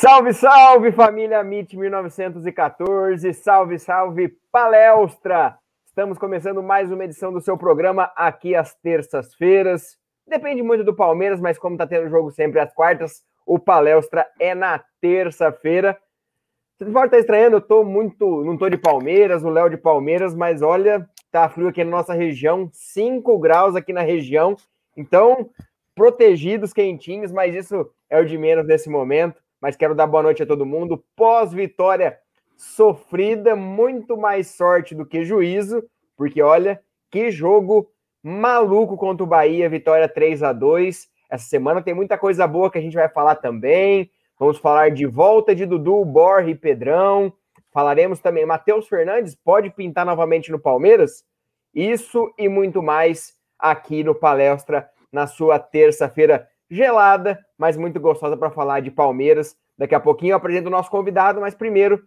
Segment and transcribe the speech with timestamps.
[0.00, 5.58] Salve, salve família MIT 1914, salve, salve palestra!
[5.84, 9.98] Estamos começando mais uma edição do seu programa aqui às terças-feiras.
[10.24, 14.54] Depende muito do Palmeiras, mas como tá tendo jogo sempre às quartas, o palestra é
[14.54, 15.98] na terça-feira.
[16.78, 18.44] Você pode estar estranhando, eu tô muito.
[18.44, 22.14] Não tô de Palmeiras, o Léo de Palmeiras, mas olha, tá frio aqui na nossa
[22.14, 24.54] região, 5 graus aqui na região.
[24.96, 25.50] Então,
[25.92, 30.42] protegidos, quentinhos, mas isso é o de menos nesse momento mas quero dar boa noite
[30.42, 31.02] a todo mundo.
[31.16, 32.18] Pós-vitória
[32.56, 35.82] sofrida, muito mais sorte do que juízo,
[36.16, 36.80] porque olha,
[37.10, 37.90] que jogo
[38.22, 42.78] maluco contra o Bahia, vitória 3 a 2 Essa semana tem muita coisa boa que
[42.78, 44.10] a gente vai falar também.
[44.38, 47.32] Vamos falar de volta de Dudu, Borre e Pedrão.
[47.72, 51.24] Falaremos também, Matheus Fernandes pode pintar novamente no Palmeiras?
[51.74, 58.50] Isso e muito mais aqui no Palestra na sua terça-feira gelada, mas muito gostosa para
[58.50, 59.56] falar de Palmeiras.
[59.76, 62.02] Daqui a pouquinho eu apresento o nosso convidado, mas primeiro,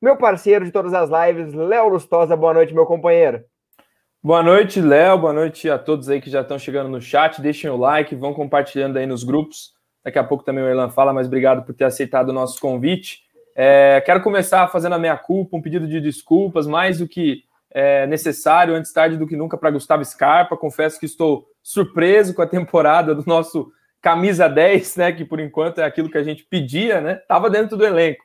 [0.00, 2.36] meu parceiro de todas as lives, Léo Lustosa.
[2.36, 3.42] Boa noite, meu companheiro.
[4.22, 5.18] Boa noite, Léo.
[5.18, 7.40] Boa noite a todos aí que já estão chegando no chat.
[7.40, 9.72] Deixem o like, vão compartilhando aí nos grupos.
[10.04, 13.22] Daqui a pouco também o Erlan fala, mas obrigado por ter aceitado o nosso convite.
[13.54, 18.06] É, quero começar fazendo a minha culpa, um pedido de desculpas, mais do que é,
[18.06, 20.56] necessário, antes tarde do que nunca, para Gustavo Scarpa.
[20.56, 25.12] Confesso que estou surpreso com a temporada do nosso camisa 10, né?
[25.12, 27.14] Que por enquanto é aquilo que a gente pedia, né?
[27.14, 28.24] Tava dentro do elenco.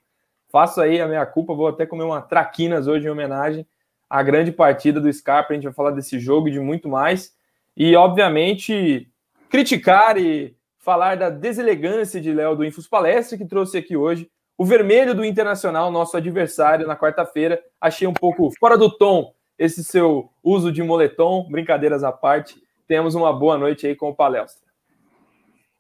[0.52, 3.66] Faço aí a minha culpa, vou até comer uma traquinas hoje em homenagem
[4.10, 5.52] à grande partida do Scarpa.
[5.52, 7.34] A gente vai falar desse jogo e de muito mais.
[7.76, 9.10] E, obviamente,
[9.50, 14.66] criticar e falar da deselegância de Léo do Infos Palestra, que trouxe aqui hoje o
[14.66, 17.60] vermelho do Internacional, nosso adversário, na quarta-feira.
[17.82, 22.62] Achei um pouco fora do tom esse seu uso de moletom, brincadeiras à parte.
[22.88, 24.63] Temos uma boa noite aí com o Palestra.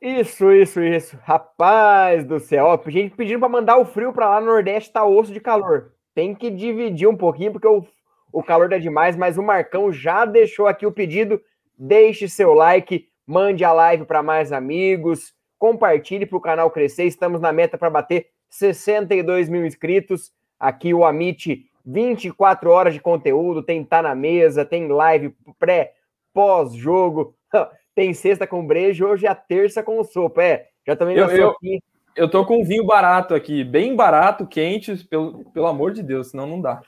[0.06, 1.18] Isso, isso, isso.
[1.24, 2.66] Rapaz do céu.
[2.66, 5.94] Ó, gente pedindo para mandar o frio para lá no Nordeste, tá osso de calor.
[6.14, 7.88] Tem que dividir um pouquinho, porque o,
[8.30, 11.42] o calor tá demais, mas o Marcão já deixou aqui o pedido.
[11.78, 17.06] Deixe seu like, mande a live para mais amigos, compartilhe para o canal crescer.
[17.06, 20.34] Estamos na meta para bater 62 mil inscritos.
[20.60, 25.94] Aqui o Amit, 24 horas de conteúdo, tem Tá na Mesa, tem live pré,
[26.34, 27.34] pós-jogo.
[27.96, 30.44] tem sexta com brejo, hoje é a terça com sopa.
[30.44, 31.80] É, já também eu, eu, aqui.
[32.16, 36.46] Eu tô com vinho barato aqui, bem barato, quente, pelo, pelo amor de Deus, senão
[36.46, 36.82] não dá.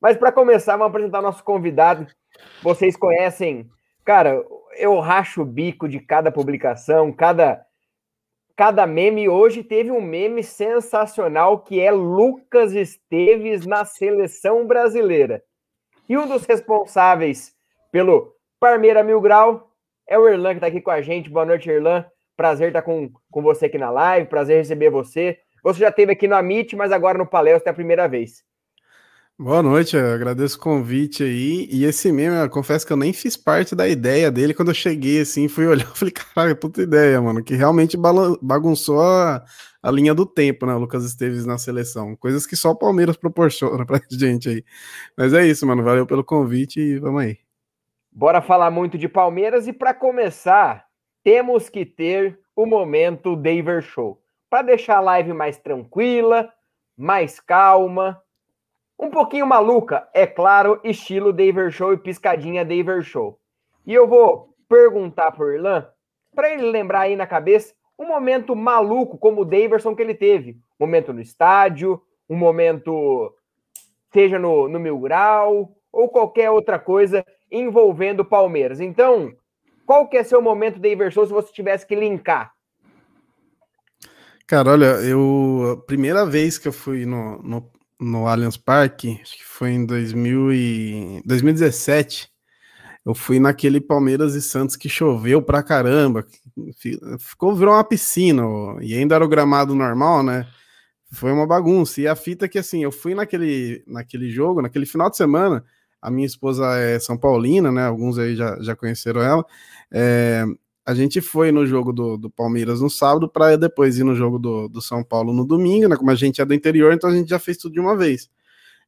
[0.00, 2.06] Mas para começar, vamos apresentar nosso convidado.
[2.62, 3.68] Vocês conhecem,
[4.04, 4.44] cara,
[4.76, 7.64] eu racho o bico de cada publicação, cada
[8.56, 9.28] cada meme.
[9.28, 15.42] Hoje teve um meme sensacional que é Lucas Esteves na seleção brasileira.
[16.08, 17.54] E um dos responsáveis
[17.90, 19.73] pelo Parmeira Mil Grau
[20.08, 21.30] é o Erlan que está aqui com a gente.
[21.30, 22.04] Boa noite, Erlan.
[22.36, 25.38] Prazer estar com, com você aqui na live, prazer receber você.
[25.62, 28.44] Você já esteve aqui no Amit, mas agora no Palestra é a primeira vez.
[29.36, 31.66] Boa noite, agradeço o convite aí.
[31.68, 34.74] E esse meme, eu confesso que eu nem fiz parte da ideia dele quando eu
[34.74, 37.96] cheguei assim, fui olhar, falei, caralho, puta ideia, mano, que realmente
[38.40, 39.44] bagunçou a,
[39.82, 42.14] a linha do tempo, né, o Lucas Esteves na seleção.
[42.16, 44.64] Coisas que só o Palmeiras proporciona pra gente aí.
[45.16, 47.43] Mas é isso, mano, valeu pelo convite e vamos aí.
[48.16, 50.86] Bora falar muito de Palmeiras e para começar,
[51.24, 54.22] temos que ter o momento Daver Show.
[54.48, 56.48] Para deixar a live mais tranquila,
[56.96, 58.22] mais calma,
[58.96, 63.36] um pouquinho maluca, é claro, estilo Daver Show e piscadinha Daver Show.
[63.84, 65.84] E eu vou perguntar pro Irlan,
[66.36, 70.52] para ele lembrar aí na cabeça, um momento maluco como o Daverson que ele teve.
[70.78, 72.00] Um momento no estádio,
[72.30, 73.34] um momento
[74.12, 78.80] seja no, no Mil Grau, ou qualquer outra coisa envolvendo o Palmeiras.
[78.80, 79.32] Então,
[79.86, 82.52] qual que é seu momento de inversão se você tivesse que linkar?
[84.46, 85.78] Cara, olha, eu.
[85.78, 89.86] A primeira vez que eu fui no, no, no Allianz Parque, acho que foi em
[89.86, 92.28] 2000 e, 2017.
[93.06, 96.26] Eu fui naquele Palmeiras e Santos que choveu pra caramba.
[97.18, 98.42] Ficou, virou uma piscina,
[98.80, 100.46] e ainda era o gramado normal, né?
[101.12, 102.00] Foi uma bagunça.
[102.00, 105.64] E a fita é que, assim, eu fui naquele, naquele jogo, naquele final de semana.
[106.04, 107.86] A minha esposa é São Paulina, né?
[107.86, 109.44] Alguns aí já, já conheceram ela.
[109.90, 110.44] É,
[110.84, 114.38] a gente foi no jogo do, do Palmeiras no sábado para depois ir no jogo
[114.38, 115.96] do, do São Paulo no domingo, né?
[115.96, 118.28] Como a gente é do interior, então a gente já fez tudo de uma vez.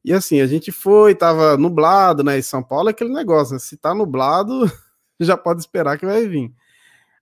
[0.05, 2.37] E assim, a gente foi, tava nublado, né?
[2.37, 3.59] E São Paulo é aquele negócio, né?
[3.59, 4.71] Se tá nublado,
[5.19, 6.53] já pode esperar que vai vir.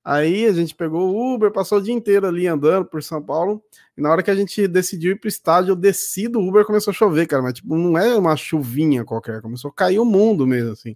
[0.06, 3.64] Aí a gente pegou o Uber, passou o dia inteiro ali andando por São Paulo.
[3.98, 6.92] E na hora que a gente decidiu ir pro estádio, eu desci do Uber começou
[6.92, 7.42] a chover, cara.
[7.42, 10.96] Mas tipo, não é uma chuvinha qualquer, começou a cair o mundo mesmo, assim.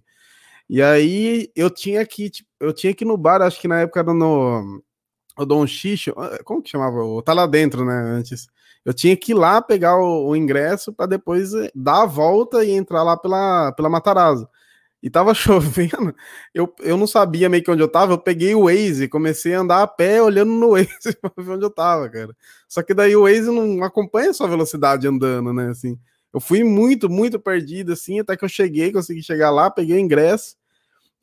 [0.68, 3.80] E aí eu tinha que, tipo, eu tinha que ir no bar, acho que na
[3.80, 4.80] época era no
[5.36, 7.02] o Dom Xixo, ah, como que chamava?
[7.02, 8.46] O Tá Lá Dentro, né, antes.
[8.84, 12.64] Eu tinha que ir lá pegar o, o ingresso para depois eh, dar a volta
[12.64, 14.48] e entrar lá pela, pela Matarazzo.
[15.02, 16.14] E tava chovendo,
[16.54, 19.60] eu, eu não sabia meio que onde eu tava, eu peguei o Waze, comecei a
[19.60, 22.36] andar a pé olhando no Waze pra ver onde eu tava, cara.
[22.68, 25.98] Só que daí o Waze não acompanha a sua velocidade andando, né, assim.
[26.32, 30.00] Eu fui muito, muito perdido, assim, até que eu cheguei, consegui chegar lá, peguei o
[30.00, 30.56] ingresso,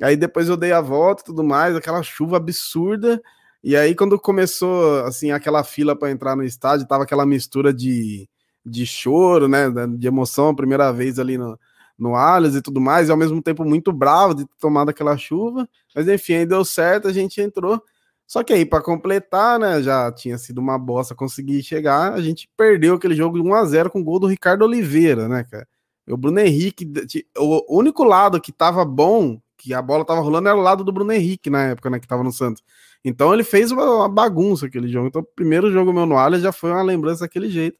[0.01, 3.21] Aí depois eu dei a volta e tudo mais, aquela chuva absurda.
[3.63, 8.29] E aí, quando começou assim aquela fila para entrar no estádio, tava aquela mistura de,
[8.65, 9.65] de choro, né?
[9.97, 11.59] De emoção, primeira vez ali no,
[11.97, 15.17] no Allianz e tudo mais, e ao mesmo tempo muito bravo de ter tomado aquela
[15.17, 15.67] chuva.
[15.95, 17.81] Mas enfim, aí deu certo, a gente entrou.
[18.27, 19.81] Só que aí, para completar, né?
[19.81, 22.13] Já tinha sido uma bosta conseguir chegar.
[22.13, 25.27] A gente perdeu aquele jogo de 1 a 0 com o gol do Ricardo Oliveira,
[25.29, 25.67] né, cara?
[26.09, 26.89] O Bruno Henrique,
[27.37, 30.91] o único lado que tava bom que a bola tava rolando era o lado do
[30.91, 32.63] Bruno Henrique na época, né, que tava no Santos.
[33.03, 35.07] Então ele fez uma, uma bagunça aquele jogo.
[35.07, 37.77] Então o primeiro jogo meu no Allianz já foi uma lembrança daquele jeito.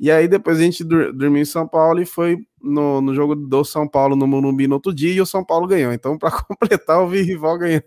[0.00, 3.62] E aí depois a gente dormiu em São Paulo e foi no, no jogo do
[3.62, 5.92] São Paulo no Morumbi no outro dia e o São Paulo ganhou.
[5.92, 7.84] Então para completar eu vi rival ganhando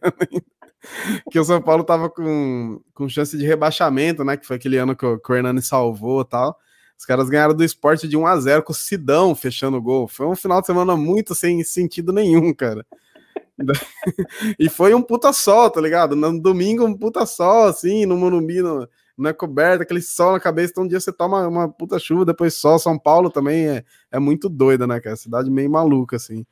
[1.32, 4.96] que o São Paulo tava com, com chance de rebaixamento, né, que foi aquele ano
[4.96, 6.56] que o, que o Hernani salvou e tal.
[6.96, 10.08] Os caras ganharam do esporte de 1 a 0 com o Sidão fechando o gol.
[10.08, 12.86] Foi um final de semana muito sem sentido nenhum, cara.
[14.60, 16.16] e foi um puta sol, tá ligado?
[16.16, 18.88] No domingo, um puta sol, assim, no Morumbi, no,
[19.18, 22.26] não é coberto, aquele sol na cabeça, então um dia você toma uma puta chuva,
[22.26, 22.80] depois sol.
[22.80, 25.16] São Paulo também é, é muito doida, né, cara?
[25.16, 26.46] Cidade meio maluca, assim.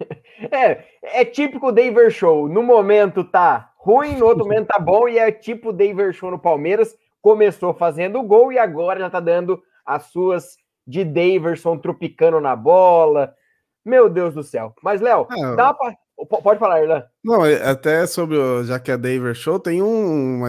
[0.52, 2.46] É, é típico Daver Show.
[2.46, 6.38] No momento tá ruim, no outro momento tá bom, e é tipo Daver Show no
[6.38, 6.94] Palmeiras.
[7.22, 13.34] Começou fazendo gol e agora já tá dando as suas de Daverson tropicando na bola.
[13.82, 14.74] Meu Deus do céu.
[14.82, 15.96] Mas, Léo, é, dá uma,
[16.42, 17.04] Pode falar, Irlan.
[17.22, 20.40] Não, é, até sobre o, já que é Daver Show, tem um,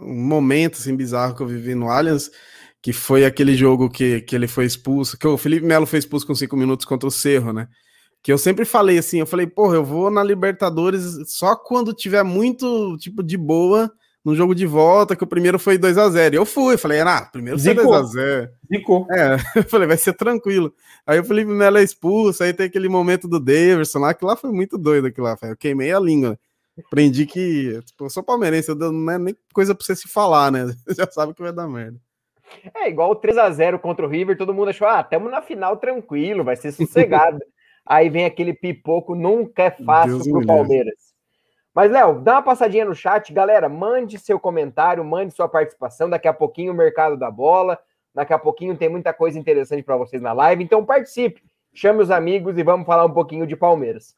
[0.00, 2.30] um momento assim bizarro que eu vivi no Allianz,
[2.82, 6.26] que foi aquele jogo que, que ele foi expulso, que o Felipe Melo foi expulso
[6.26, 7.68] com cinco minutos contra o Cerro, né?
[8.22, 12.22] Que eu sempre falei assim, eu falei, porra, eu vou na Libertadores só quando tiver
[12.22, 13.90] muito, tipo, de boa
[14.24, 17.22] no jogo de volta, que o primeiro foi 2 a 0 Eu fui, falei, ah,
[17.32, 18.48] primeiro foi 2x0.
[18.72, 19.06] Zicou.
[19.10, 20.74] É, eu falei, vai ser tranquilo.
[21.06, 24.36] Aí o Felipe Melo é expulso, aí tem aquele momento do Davidson lá, que lá
[24.36, 25.36] foi muito doido aquilo lá.
[25.42, 26.38] Eu queimei a língua.
[26.86, 30.66] Aprendi que, tipo, eu sou palmeirense, não é nem coisa pra você se falar, né?
[30.86, 31.98] Você já sabe que vai dar merda.
[32.74, 35.40] É igual o 3 a 0 contra o River, todo mundo achou, ah, estamos na
[35.40, 37.38] final tranquilo, vai ser sossegado.
[37.86, 41.10] aí vem aquele pipoco, nunca é fácil Deus pro Palmeiras.
[41.74, 43.68] Mas, Léo, dá uma passadinha no chat, galera.
[43.68, 46.10] Mande seu comentário, mande sua participação.
[46.10, 47.78] Daqui a pouquinho o mercado da bola.
[48.14, 50.64] Daqui a pouquinho tem muita coisa interessante para vocês na live.
[50.64, 54.14] Então participe, chame os amigos e vamos falar um pouquinho de Palmeiras.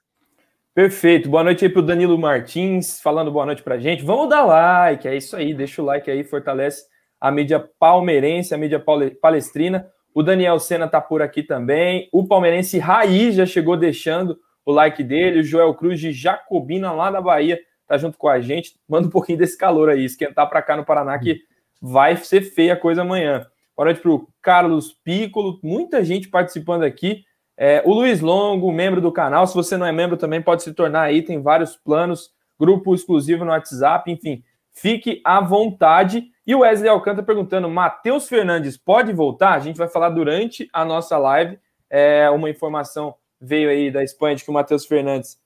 [0.74, 1.28] Perfeito.
[1.28, 4.02] Boa noite aí para o Danilo Martins, falando boa noite para gente.
[4.02, 5.52] Vamos dar like, é isso aí.
[5.52, 6.86] Deixa o like aí, fortalece
[7.20, 8.82] a mídia palmeirense, a mídia
[9.20, 9.86] palestrina.
[10.14, 12.08] O Daniel Sena tá por aqui também.
[12.10, 15.40] O palmeirense Raiz já chegou deixando o like dele.
[15.40, 18.72] O Joel Cruz de Jacobina, lá na Bahia, tá junto com a gente.
[18.88, 21.40] Manda um pouquinho desse calor aí, esquentar para cá no Paraná, que
[21.82, 23.46] vai ser feia a coisa amanhã.
[23.76, 27.24] Boa noite para o Carlos Piccolo, muita gente participando aqui.
[27.56, 29.46] É, o Luiz Longo, membro do canal.
[29.46, 33.44] Se você não é membro, também pode se tornar aí, tem vários planos, grupo exclusivo
[33.44, 34.42] no WhatsApp, enfim,
[34.72, 36.30] fique à vontade.
[36.46, 39.52] E o Wesley Alcântara perguntando: Matheus Fernandes pode voltar?
[39.52, 41.58] A gente vai falar durante a nossa live.
[41.88, 45.36] É uma informação veio aí da Espanha de que o Matheus Fernandes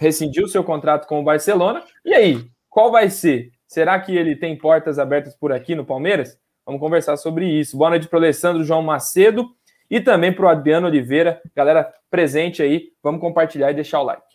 [0.00, 1.84] rescindiu seu contrato com o Barcelona.
[2.04, 3.52] E aí, qual vai ser?
[3.68, 6.36] Será que ele tem portas abertas por aqui no Palmeiras?
[6.66, 7.78] Vamos conversar sobre isso.
[7.78, 9.48] Boa noite para o Alessandro João Macedo
[9.90, 11.40] e também para o Adriano Oliveira.
[11.54, 14.34] Galera presente aí, vamos compartilhar e deixar o like.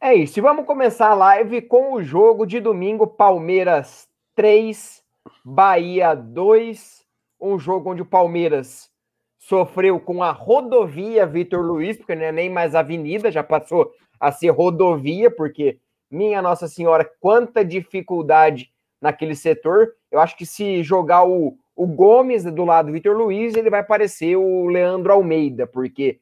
[0.00, 5.02] É isso, e vamos começar a live com o jogo de domingo, Palmeiras 3,
[5.44, 7.04] Bahia 2,
[7.40, 8.90] um jogo onde o Palmeiras
[9.38, 14.30] sofreu com a rodovia Vitor Luiz, porque não é nem mais avenida, já passou a
[14.30, 15.78] ser rodovia, porque,
[16.10, 19.94] minha Nossa Senhora, quanta dificuldade naquele setor.
[20.10, 23.82] Eu acho que se jogar o, o Gomes do lado do Vitor Luiz, ele vai
[23.82, 26.20] parecer o Leandro Almeida, porque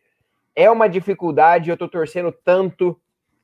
[0.54, 1.68] é uma dificuldade.
[1.68, 2.96] Eu estou torcendo tanto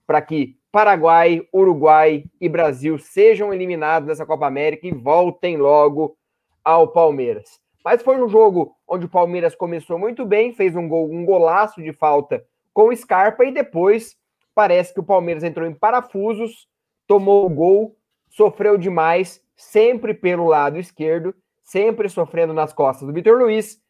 [0.06, 6.16] para que Paraguai, Uruguai e Brasil sejam eliminados dessa Copa América e voltem logo
[6.64, 7.58] ao Palmeiras.
[7.84, 11.82] Mas foi um jogo onde o Palmeiras começou muito bem, fez um gol, um golaço
[11.82, 14.16] de falta com o Scarpa e depois
[14.54, 16.68] parece que o Palmeiras entrou em parafusos,
[17.08, 17.96] tomou o gol,
[18.28, 23.80] sofreu demais, sempre pelo lado esquerdo, sempre sofrendo nas costas do Vitor Luiz,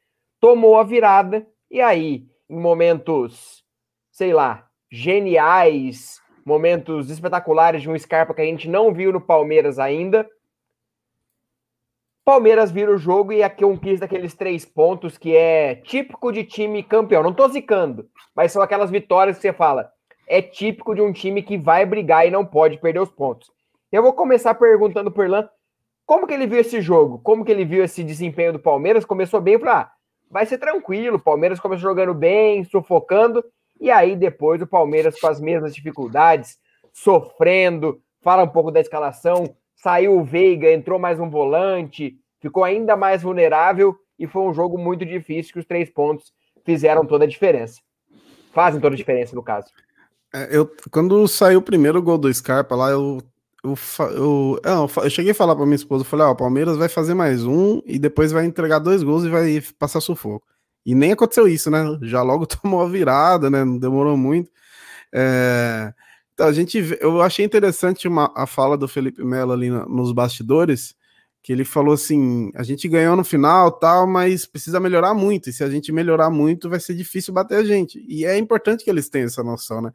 [0.40, 3.64] tomou a virada e aí, em momentos,
[4.12, 9.78] sei lá, geniais, momentos espetaculares de um Scarpa que a gente não viu no Palmeiras
[9.78, 10.28] ainda.
[12.25, 16.83] Palmeiras vira o jogo e a conquista aqueles três pontos que é típico de time
[16.83, 17.23] campeão.
[17.23, 19.90] Não tô zicando, mas são aquelas vitórias que você fala.
[20.26, 23.50] É típico de um time que vai brigar e não pode perder os pontos.
[23.93, 25.49] Eu vou começar perguntando por Lan
[26.06, 29.04] como que ele viu esse jogo, como que ele viu esse desempenho do Palmeiras.
[29.04, 29.90] Começou bem, falou, ah,
[30.30, 31.16] vai ser tranquilo.
[31.16, 33.44] O Palmeiras começou jogando bem, sufocando.
[33.80, 36.58] E aí depois o Palmeiras com as mesmas dificuldades,
[36.92, 42.96] sofrendo, fala um pouco da escalação, saiu o Veiga, entrou mais um volante, ficou ainda
[42.96, 46.32] mais vulnerável e foi um jogo muito difícil que os três pontos
[46.64, 47.80] fizeram toda a diferença.
[48.52, 49.68] Fazem toda a diferença no caso.
[50.32, 53.20] É, eu, quando saiu o primeiro gol do Scarpa lá, eu
[53.64, 53.75] eu,
[54.11, 57.14] eu, eu, eu, cheguei a falar para minha esposa, falei, ó, o Palmeiras vai fazer
[57.14, 60.47] mais um e depois vai entregar dois gols e vai passar sufoco.
[60.85, 61.99] E nem aconteceu isso, né?
[62.02, 63.64] Já logo tomou a virada, né?
[63.64, 64.50] Não demorou muito.
[65.12, 65.92] É...
[66.35, 70.12] Então, a gente, eu achei interessante uma, a fala do Felipe Melo ali na, nos
[70.12, 70.94] bastidores,
[71.42, 75.49] que ele falou assim: a gente ganhou no final, tal, mas precisa melhorar muito.
[75.49, 78.04] E se a gente melhorar muito, vai ser difícil bater a gente.
[78.09, 79.92] E é importante que eles tenham essa noção, né?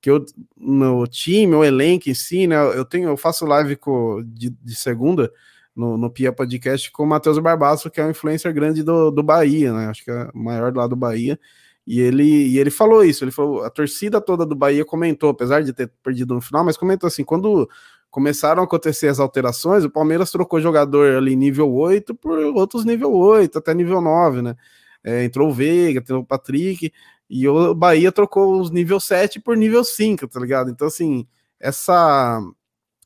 [0.00, 0.24] Que eu,
[0.56, 2.56] no time, o elenco em si, né?
[2.76, 5.30] Eu tenho, eu faço live com, de, de segunda
[5.74, 9.22] no, no Pia Podcast com o Matheus Barbaço, que é um influencer grande do, do
[9.22, 9.86] Bahia, né?
[9.88, 11.38] Acho que é o maior lá do Bahia.
[11.86, 15.62] E ele, e ele falou isso, ele falou, a torcida toda do Bahia comentou, apesar
[15.62, 17.68] de ter perdido no final, mas comentou assim, quando
[18.10, 23.12] começaram a acontecer as alterações, o Palmeiras trocou jogador ali nível 8 por outros nível
[23.12, 24.56] 8, até nível 9, né?
[25.02, 26.92] É, entrou o Veiga, entrou o Patrick,
[27.30, 30.68] e o Bahia trocou os nível 7 por nível 5, tá ligado?
[30.68, 31.24] Então, assim,
[31.60, 32.42] essa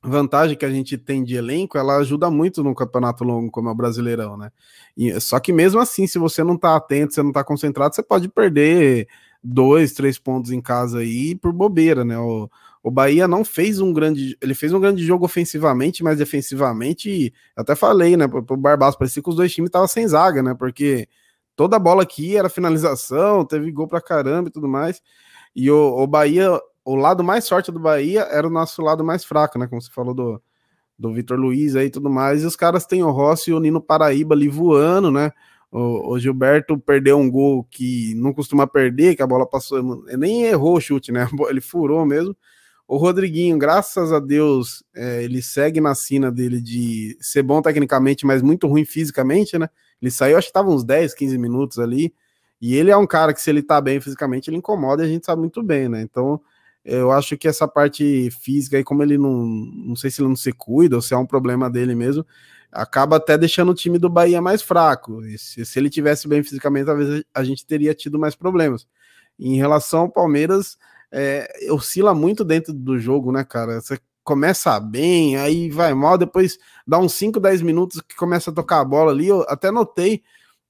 [0.02, 3.72] vantagem que a gente tem de elenco, ela ajuda muito no campeonato longo como é
[3.72, 4.50] o Brasileirão, né?
[4.96, 8.02] E, só que mesmo assim, se você não tá atento, você não tá concentrado, você
[8.02, 9.08] pode perder
[9.42, 12.18] dois, três pontos em casa aí por bobeira, né?
[12.18, 12.48] O,
[12.82, 17.74] o Bahia não fez um grande, ele fez um grande jogo ofensivamente, mas defensivamente, até
[17.74, 20.54] falei, né, pro, pro Barbaço, parecia que os dois times estavam sem zaga, né?
[20.54, 21.08] Porque
[21.56, 25.02] toda a bola aqui era finalização, teve gol pra caramba e tudo mais.
[25.54, 29.24] E o, o Bahia o lado mais forte do Bahia era o nosso lado mais
[29.24, 29.66] fraco, né?
[29.66, 30.42] Como você falou do,
[30.98, 32.42] do Vitor Luiz aí e tudo mais.
[32.42, 35.32] E os caras têm o Rossi e o Nino Paraíba ali voando, né?
[35.72, 40.44] O, o, Gilberto perdeu um gol que não costuma perder, que a bola passou, nem
[40.44, 41.26] errou o chute, né?
[41.48, 42.36] Ele furou mesmo.
[42.86, 48.26] O Rodriguinho, graças a Deus, é, ele segue na sina dele de ser bom tecnicamente,
[48.26, 49.70] mas muito ruim fisicamente, né?
[50.04, 52.14] Ele saiu, acho que tava uns 10, 15 minutos ali.
[52.60, 55.08] E ele é um cara que, se ele tá bem fisicamente, ele incomoda e a
[55.08, 56.02] gente sabe muito bem, né?
[56.02, 56.38] Então,
[56.84, 59.46] eu acho que essa parte física aí, como ele não.
[59.46, 62.26] Não sei se ele não se cuida ou se é um problema dele mesmo,
[62.70, 65.24] acaba até deixando o time do Bahia mais fraco.
[65.24, 68.86] E se, se ele tivesse bem fisicamente, talvez a gente teria tido mais problemas.
[69.38, 70.76] Em relação ao Palmeiras,
[71.10, 73.80] é, oscila muito dentro do jogo, né, cara?
[73.80, 78.54] Você começa bem, aí vai mal, depois dá uns 5, 10 minutos que começa a
[78.54, 79.28] tocar a bola ali.
[79.28, 80.22] Eu até notei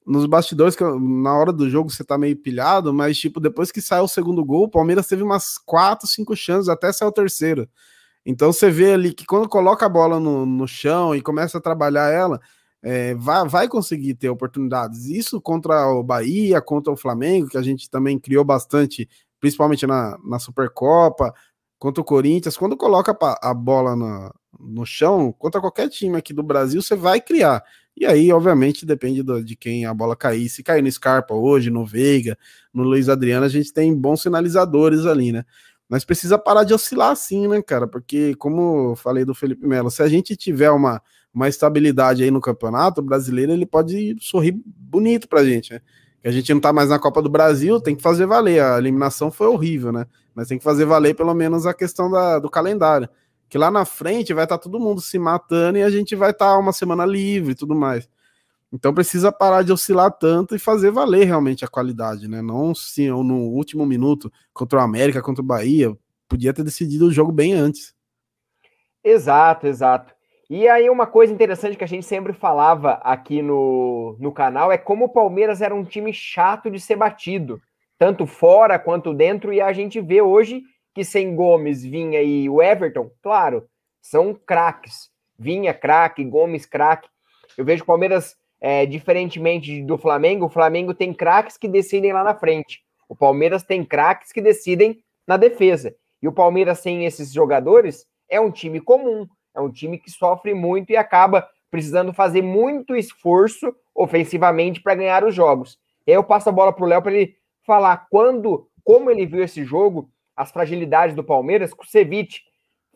[0.07, 3.81] nos bastidores, que na hora do jogo você tá meio pilhado, mas tipo, depois que
[3.81, 7.69] saiu o segundo gol, o Palmeiras teve umas quatro, cinco chances até sair o terceiro.
[8.27, 11.61] Então você vê ali que quando coloca a bola no, no chão e começa a
[11.61, 12.41] trabalhar ela,
[12.83, 15.07] é, vai, vai conseguir ter oportunidades.
[15.07, 19.09] Isso contra o Bahia, contra o Flamengo, que a gente também criou bastante,
[19.41, 21.33] principalmente na, na Supercopa,
[21.79, 22.57] contra o Corinthians.
[22.57, 23.97] Quando coloca a bola
[24.59, 27.63] no chão, contra qualquer time aqui do Brasil, você vai criar.
[27.97, 30.49] E aí, obviamente, depende do, de quem a bola cair.
[30.49, 32.37] Se cair no Scarpa hoje, no Veiga,
[32.73, 35.45] no Luiz Adriano, a gente tem bons sinalizadores ali, né?
[35.89, 37.87] Mas precisa parar de oscilar assim, né, cara?
[37.87, 41.01] Porque, como eu falei do Felipe Melo, se a gente tiver uma,
[41.33, 45.81] uma estabilidade aí no campeonato brasileiro, ele pode sorrir bonito pra gente, né?
[46.25, 48.63] A gente não tá mais na Copa do Brasil, tem que fazer valer.
[48.63, 50.07] A eliminação foi horrível, né?
[50.35, 53.09] Mas tem que fazer valer pelo menos a questão da, do calendário
[53.55, 56.31] que lá na frente vai estar tá todo mundo se matando e a gente vai
[56.31, 58.09] estar tá uma semana livre e tudo mais.
[58.73, 62.43] Então precisa parar de oscilar tanto e fazer valer realmente a qualidade, né?
[62.43, 65.97] Não se no último minuto contra o América, contra o Bahia,
[66.29, 67.95] podia ter decidido o jogo bem antes.
[69.05, 70.13] Exato, exato.
[70.49, 74.77] E aí uma coisa interessante que a gente sempre falava aqui no, no canal é
[74.77, 77.61] como o Palmeiras era um time chato de ser batido,
[77.99, 80.63] tanto fora quanto dentro, e a gente vê hoje
[80.95, 83.67] que sem Gomes, Vinha e o Everton, claro,
[84.01, 85.11] são craques.
[85.37, 87.09] Vinha craque, Gomes craque.
[87.57, 92.23] Eu vejo o Palmeiras é, diferentemente do Flamengo, o Flamengo tem craques que decidem lá
[92.23, 92.83] na frente.
[93.09, 95.95] O Palmeiras tem craques que decidem na defesa.
[96.23, 100.55] E o Palmeiras sem esses jogadores é um time comum, é um time que sofre
[100.55, 105.79] muito e acaba precisando fazer muito esforço ofensivamente para ganhar os jogos.
[106.07, 107.35] E aí eu passo a bola para o Léo para ele
[107.67, 112.43] falar quando, como ele viu esse jogo, as fragilidades do Palmeiras, o Ceviche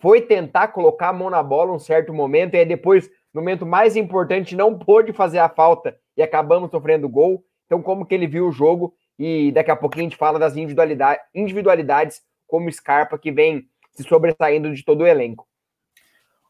[0.00, 3.67] foi tentar colocar a mão na bola um certo momento e aí depois no momento
[3.67, 7.45] mais importante, não pôde fazer a falta e acabamos sofrendo gol.
[7.67, 8.95] Então, como que ele viu o jogo?
[9.19, 14.03] E daqui a pouquinho a gente fala das individualidades, individualidades como Scarpa, que vem se
[14.05, 15.47] sobressaindo de todo o elenco.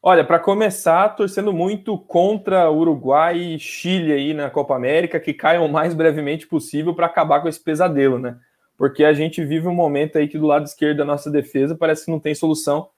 [0.01, 5.67] Olha, para começar, torcendo muito contra Uruguai e Chile aí na Copa América, que caiam
[5.67, 8.37] o mais brevemente possível para acabar com esse pesadelo, né?
[8.77, 12.05] Porque a gente vive um momento aí que do lado esquerdo da nossa defesa parece
[12.05, 12.91] que não tem solução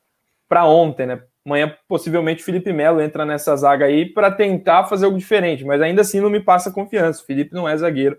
[0.46, 1.22] para ontem, né?
[1.44, 6.02] Amanhã, possivelmente, Felipe Melo entra nessa zaga aí para tentar fazer algo diferente, mas ainda
[6.02, 7.22] assim não me passa confiança.
[7.22, 8.18] O Felipe não é zagueiro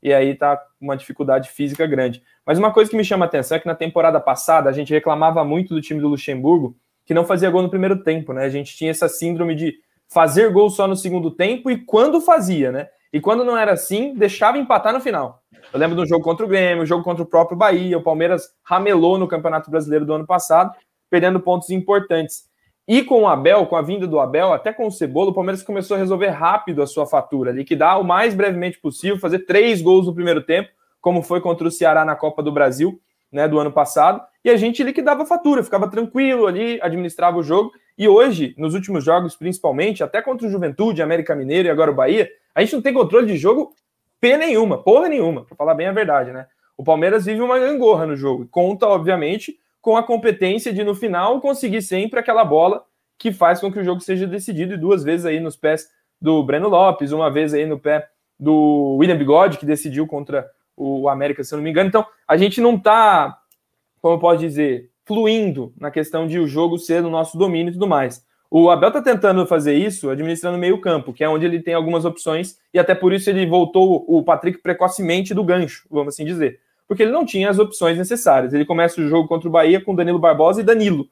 [0.00, 2.22] e aí tá uma dificuldade física grande.
[2.46, 4.92] Mas uma coisa que me chama a atenção é que na temporada passada a gente
[4.92, 6.76] reclamava muito do time do Luxemburgo
[7.10, 8.44] que não fazia gol no primeiro tempo, né?
[8.44, 9.74] A gente tinha essa síndrome de
[10.08, 12.86] fazer gol só no segundo tempo e quando fazia, né?
[13.12, 15.42] E quando não era assim, deixava empatar no final.
[15.72, 19.18] Eu lembro do jogo contra o Grêmio, jogo contra o próprio Bahia, o Palmeiras ramelou
[19.18, 20.72] no Campeonato Brasileiro do ano passado,
[21.10, 22.44] perdendo pontos importantes.
[22.86, 25.64] E com o Abel, com a vinda do Abel, até com o Cebola, o Palmeiras
[25.64, 30.06] começou a resolver rápido a sua fatura, liquidar o mais brevemente possível, fazer três gols
[30.06, 30.70] no primeiro tempo,
[31.00, 34.56] como foi contra o Ceará na Copa do Brasil, né, do ano passado, e a
[34.56, 37.72] gente liquidava a fatura, ficava tranquilo ali, administrava o jogo.
[37.96, 41.94] E hoje, nos últimos jogos, principalmente, até contra o Juventude, América Mineiro e agora o
[41.94, 43.72] Bahia, a gente não tem controle de jogo
[44.20, 46.46] P nenhuma, porra nenhuma, para falar bem a verdade, né?
[46.76, 48.48] O Palmeiras vive uma gangorra no jogo.
[48.50, 52.84] Conta, obviamente, com a competência de, no final, conseguir sempre aquela bola
[53.18, 55.88] que faz com que o jogo seja decidido, e duas vezes aí nos pés
[56.20, 61.08] do Breno Lopes, uma vez aí no pé do William Bigode, que decidiu contra o
[61.08, 61.88] América, se eu não me engano.
[61.88, 63.38] Então, a gente não está,
[64.00, 67.74] como eu posso dizer, fluindo na questão de o jogo ser no nosso domínio e
[67.74, 68.24] tudo mais.
[68.50, 72.04] O Abel está tentando fazer isso administrando meio campo, que é onde ele tem algumas
[72.04, 76.60] opções, e até por isso ele voltou o Patrick precocemente do gancho, vamos assim dizer
[76.90, 78.52] porque ele não tinha as opções necessárias.
[78.52, 81.08] Ele começa o jogo contra o Bahia com Danilo Barbosa e Danilo,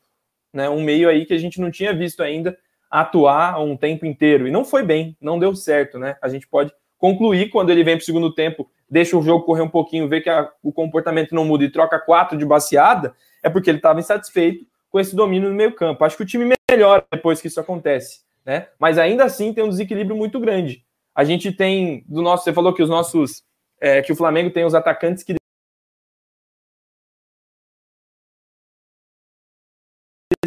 [0.53, 0.69] né?
[0.69, 2.59] Um meio aí que a gente não tinha visto ainda
[2.91, 4.49] atuar um tempo inteiro.
[4.49, 6.17] E não foi bem, não deu certo, né?
[6.21, 9.63] A gente pode concluir quando ele vem para o segundo tempo, deixa o jogo correr
[9.63, 13.51] um pouquinho, vê que a, o comportamento não muda e troca quatro de baseada, é
[13.51, 16.05] porque ele estava insatisfeito com esse domínio no meio campo.
[16.05, 18.69] Acho que o time melhora depois que isso acontece, né?
[18.79, 20.85] Mas ainda assim tem um desequilíbrio muito grande.
[21.15, 23.43] A gente tem do nosso, você falou que os nossos,
[23.81, 25.38] é, que o Flamengo tem os atacantes que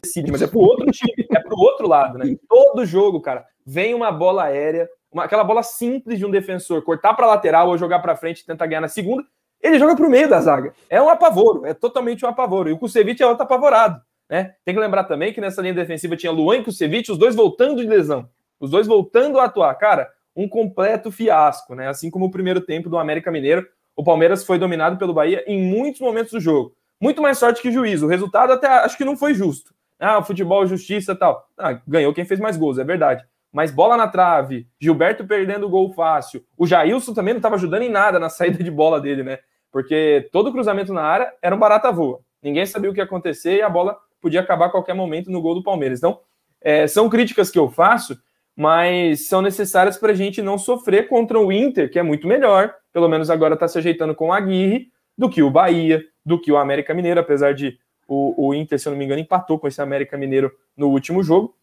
[0.02, 2.36] decide, mas é pro outro time, é pro outro lado, né?
[2.48, 7.14] Todo jogo, cara, vem uma bola aérea, uma, aquela bola simples de um defensor cortar
[7.14, 9.24] para lateral ou jogar para frente e tentar ganhar na segunda,
[9.62, 10.74] ele joga pro meio da zaga.
[10.90, 12.70] É um apavoro, é totalmente um apavoro.
[12.70, 14.56] E o Kusevich é outro apavorado, né?
[14.66, 17.82] Tem que lembrar também que nessa linha defensiva tinha Luan e Kusevich, os dois voltando
[17.82, 19.76] de lesão, os dois voltando a atuar.
[19.76, 21.88] Cara, um completo fiasco, né?
[21.88, 25.62] Assim como o primeiro tempo do América Mineiro, o Palmeiras foi dominado pelo Bahia em
[25.62, 26.74] muitos momentos do jogo.
[27.00, 28.06] Muito mais sorte que juízo.
[28.06, 29.74] O resultado até acho que não foi justo.
[30.02, 31.48] Ah, futebol, justiça tal.
[31.56, 33.24] Ah, ganhou quem fez mais gols, é verdade.
[33.54, 36.44] Mas bola na trave, Gilberto perdendo gol fácil.
[36.58, 39.38] O Jailson também não estava ajudando em nada na saída de bola dele, né?
[39.72, 42.20] Porque todo cruzamento na área era um barata voa.
[42.42, 45.42] Ninguém sabia o que ia acontecer e a bola podia acabar a qualquer momento no
[45.42, 46.00] gol do Palmeiras.
[46.00, 46.20] Então,
[46.60, 48.18] é, são críticas que eu faço,
[48.56, 52.74] mas são necessárias para a gente não sofrer contra o Inter, que é muito melhor,
[52.92, 54.88] pelo menos agora está se ajeitando com a Aguirre,
[55.18, 57.78] do que o Bahia, do que o América Mineiro, apesar de
[58.12, 61.24] o, o Inter, se eu não me engano, empatou com esse América Mineiro no último
[61.24, 61.56] jogo.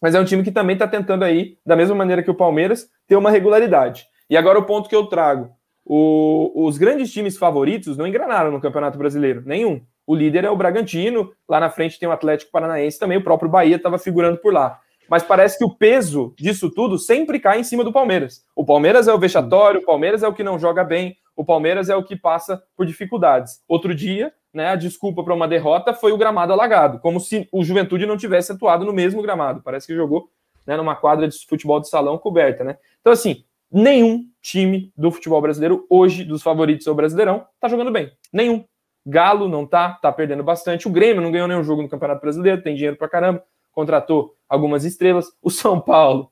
[0.00, 2.88] Mas é um time que também está tentando aí, da mesma maneira que o Palmeiras,
[3.06, 4.06] ter uma regularidade.
[4.30, 5.50] E agora o ponto que eu trago.
[5.84, 9.82] O, os grandes times favoritos não engranaram no Campeonato Brasileiro, nenhum.
[10.06, 13.50] O líder é o Bragantino, lá na frente tem o Atlético Paranaense também, o próprio
[13.50, 14.80] Bahia estava figurando por lá.
[15.08, 18.42] Mas parece que o peso disso tudo sempre cai em cima do Palmeiras.
[18.56, 21.90] O Palmeiras é o vexatório, o Palmeiras é o que não joga bem, o Palmeiras
[21.90, 23.60] é o que passa por dificuldades.
[23.68, 27.62] Outro dia, né, a desculpa para uma derrota foi o gramado alagado, como se o
[27.62, 29.62] Juventude não tivesse atuado no mesmo gramado.
[29.62, 30.28] Parece que jogou
[30.66, 32.76] né, numa quadra de futebol de salão coberta, né?
[33.00, 38.12] Então, assim, nenhum time do futebol brasileiro hoje, dos favoritos ao Brasileirão, tá jogando bem.
[38.32, 38.64] Nenhum.
[39.06, 40.86] Galo não tá, tá perdendo bastante.
[40.86, 44.84] O Grêmio não ganhou nenhum jogo no Campeonato Brasileiro, tem dinheiro pra caramba, contratou algumas
[44.84, 45.26] estrelas.
[45.42, 46.29] O São Paulo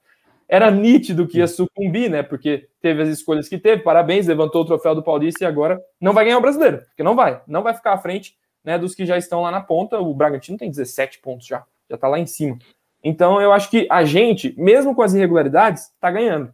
[0.49, 2.23] era nítido que ia sucumbir, né?
[2.23, 6.13] Porque teve as escolhas que teve, parabéns, levantou o troféu do Paulista e agora não
[6.15, 9.05] vai ganhar o brasileiro, porque não vai, não vai ficar à frente né, dos que
[9.05, 9.99] já estão lá na ponta.
[10.01, 12.59] O Bragantino tem 17 pontos já, já tá lá em cima.
[13.05, 16.53] Então eu acho que a gente, mesmo com as irregularidades, tá ganhando.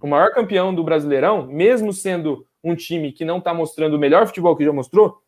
[0.00, 4.26] O maior campeão do Brasileirão, mesmo sendo um time que não tá mostrando o melhor
[4.26, 5.20] futebol que já mostrou,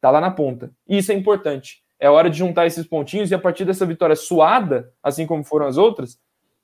[0.00, 0.70] tá lá na ponta.
[0.88, 1.82] E isso é importante.
[1.98, 5.66] É hora de juntar esses pontinhos e a partir dessa vitória suada, assim como foram
[5.66, 6.18] as outras,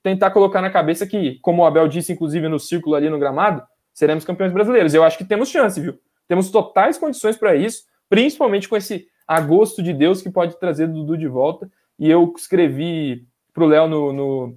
[0.05, 3.63] tentar colocar na cabeça que, como o Abel disse, inclusive no círculo ali no gramado,
[3.91, 4.93] seremos campeões brasileiros.
[4.93, 5.95] Eu acho que temos chance, viu?
[6.27, 10.93] Temos totais condições para isso, principalmente com esse agosto de Deus que pode trazer o
[10.93, 11.67] Dudu de volta.
[11.97, 14.55] E eu escrevi pro Léo no, no,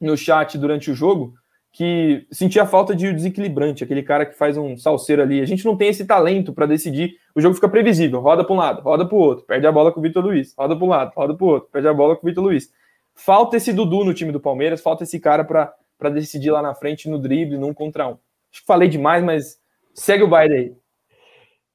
[0.00, 1.34] no chat durante o jogo
[1.72, 5.40] que sentia falta de desequilibrante, aquele cara que faz um salseiro ali.
[5.40, 7.16] A gente não tem esse talento para decidir.
[7.34, 9.90] O jogo fica previsível, roda para um lado, roda para o outro, perde a bola
[9.90, 12.14] com o Vitor Luiz, roda para um lado, roda para o outro, perde a bola
[12.14, 12.70] com o Vitor Luiz.
[13.14, 17.08] Falta esse Dudu no time do Palmeiras, falta esse cara para decidir lá na frente
[17.08, 18.18] no drible, num contra um.
[18.50, 19.60] Acho que falei demais, mas
[19.94, 20.76] segue o baile aí.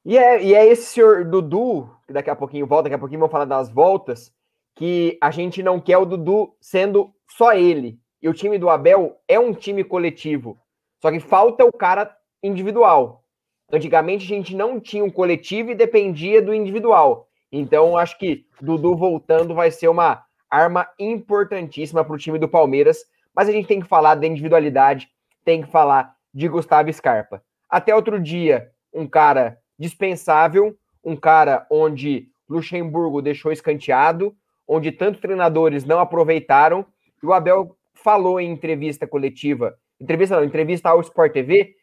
[0.06, 3.20] E é, e é esse senhor Dudu, que daqui a pouquinho volta, daqui a pouquinho
[3.20, 4.34] vamos falar das voltas,
[4.76, 9.18] que a gente não quer o Dudu sendo só ele e o time do Abel
[9.28, 10.60] é um time coletivo.
[11.02, 13.24] Só que falta o cara individual.
[13.72, 17.28] Antigamente a gente não tinha um coletivo e dependia do individual.
[17.52, 23.06] Então acho que Dudu voltando vai ser uma arma importantíssima para o time do Palmeiras.
[23.36, 25.10] Mas a gente tem que falar da individualidade,
[25.46, 27.44] tem que falar de Gustavo Scarpa.
[27.70, 34.36] Até outro dia, um cara dispensável, um cara onde Luxemburgo deixou escanteado,
[34.68, 36.86] onde tantos treinadores não aproveitaram,
[37.22, 41.76] e o Abel falou em entrevista coletiva, entrevista não, entrevista ao Sport TV,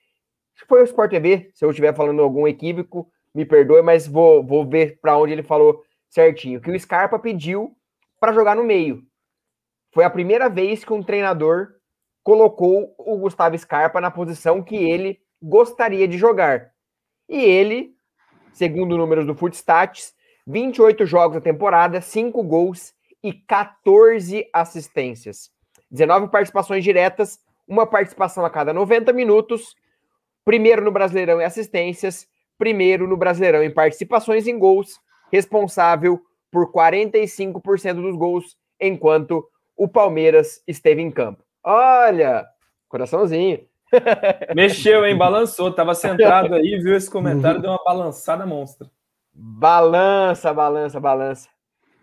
[0.68, 4.66] foi o Sport TV, se eu estiver falando algum equívoco, me perdoe, mas vou, vou
[4.66, 7.75] ver para onde ele falou certinho, que o Scarpa pediu
[8.20, 9.02] para jogar no meio.
[9.92, 11.68] Foi a primeira vez que um treinador
[12.22, 16.70] colocou o Gustavo Scarpa na posição que ele gostaria de jogar.
[17.28, 17.94] E ele,
[18.52, 20.14] segundo números do Footstats,
[20.46, 25.50] 28 jogos na temporada, 5 gols e 14 assistências.
[25.90, 29.74] 19 participações diretas, uma participação a cada 90 minutos.
[30.44, 35.00] Primeiro no Brasileirão em assistências, primeiro no Brasileirão em participações em gols,
[35.32, 36.20] responsável
[36.56, 41.44] por 45% dos gols enquanto o Palmeiras esteve em campo.
[41.62, 42.46] Olha,
[42.88, 43.60] coraçãozinho.
[44.56, 45.18] Mexeu, hein?
[45.18, 45.70] Balançou.
[45.70, 48.90] Tava sentado aí, viu esse comentário, deu uma balançada monstra.
[49.34, 51.46] Balança, balança, balança.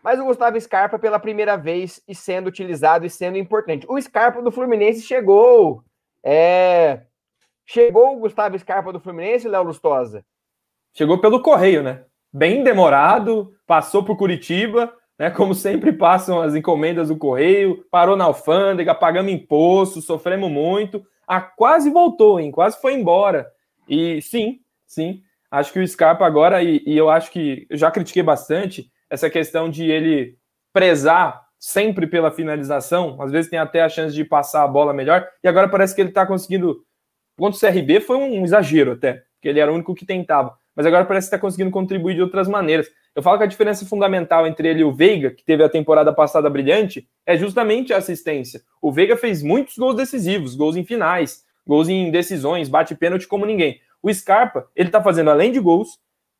[0.03, 3.87] Mas o Gustavo Scarpa pela primeira vez e sendo utilizado e sendo importante.
[3.89, 5.83] O Scarpa do Fluminense chegou.
[6.23, 7.01] É...
[7.65, 10.23] Chegou o Gustavo Scarpa do Fluminense, Léo Lustosa?
[10.93, 12.05] Chegou pelo correio, né?
[12.33, 15.29] Bem demorado, passou por Curitiba, né?
[15.29, 21.05] Como sempre passam as encomendas do correio, parou na alfândega, pagamos imposto, sofremos muito.
[21.27, 22.49] Ah, quase voltou, hein?
[22.51, 23.47] Quase foi embora.
[23.87, 25.21] E sim, sim.
[25.51, 29.29] Acho que o Scarpa agora, e, e eu acho que eu já critiquei bastante, essa
[29.29, 30.35] questão de ele
[30.73, 35.25] prezar sempre pela finalização, às vezes tem até a chance de passar a bola melhor,
[35.43, 36.83] e agora parece que ele está conseguindo.
[37.37, 40.85] Contra o CRB foi um exagero até, porque ele era o único que tentava, mas
[40.85, 42.87] agora parece que está conseguindo contribuir de outras maneiras.
[43.15, 46.11] Eu falo que a diferença fundamental entre ele e o Veiga, que teve a temporada
[46.11, 48.61] passada brilhante, é justamente a assistência.
[48.81, 53.45] O Veiga fez muitos gols decisivos, gols em finais, gols em decisões, bate pênalti como
[53.45, 53.79] ninguém.
[54.01, 55.99] O Scarpa, ele está fazendo, além de gols,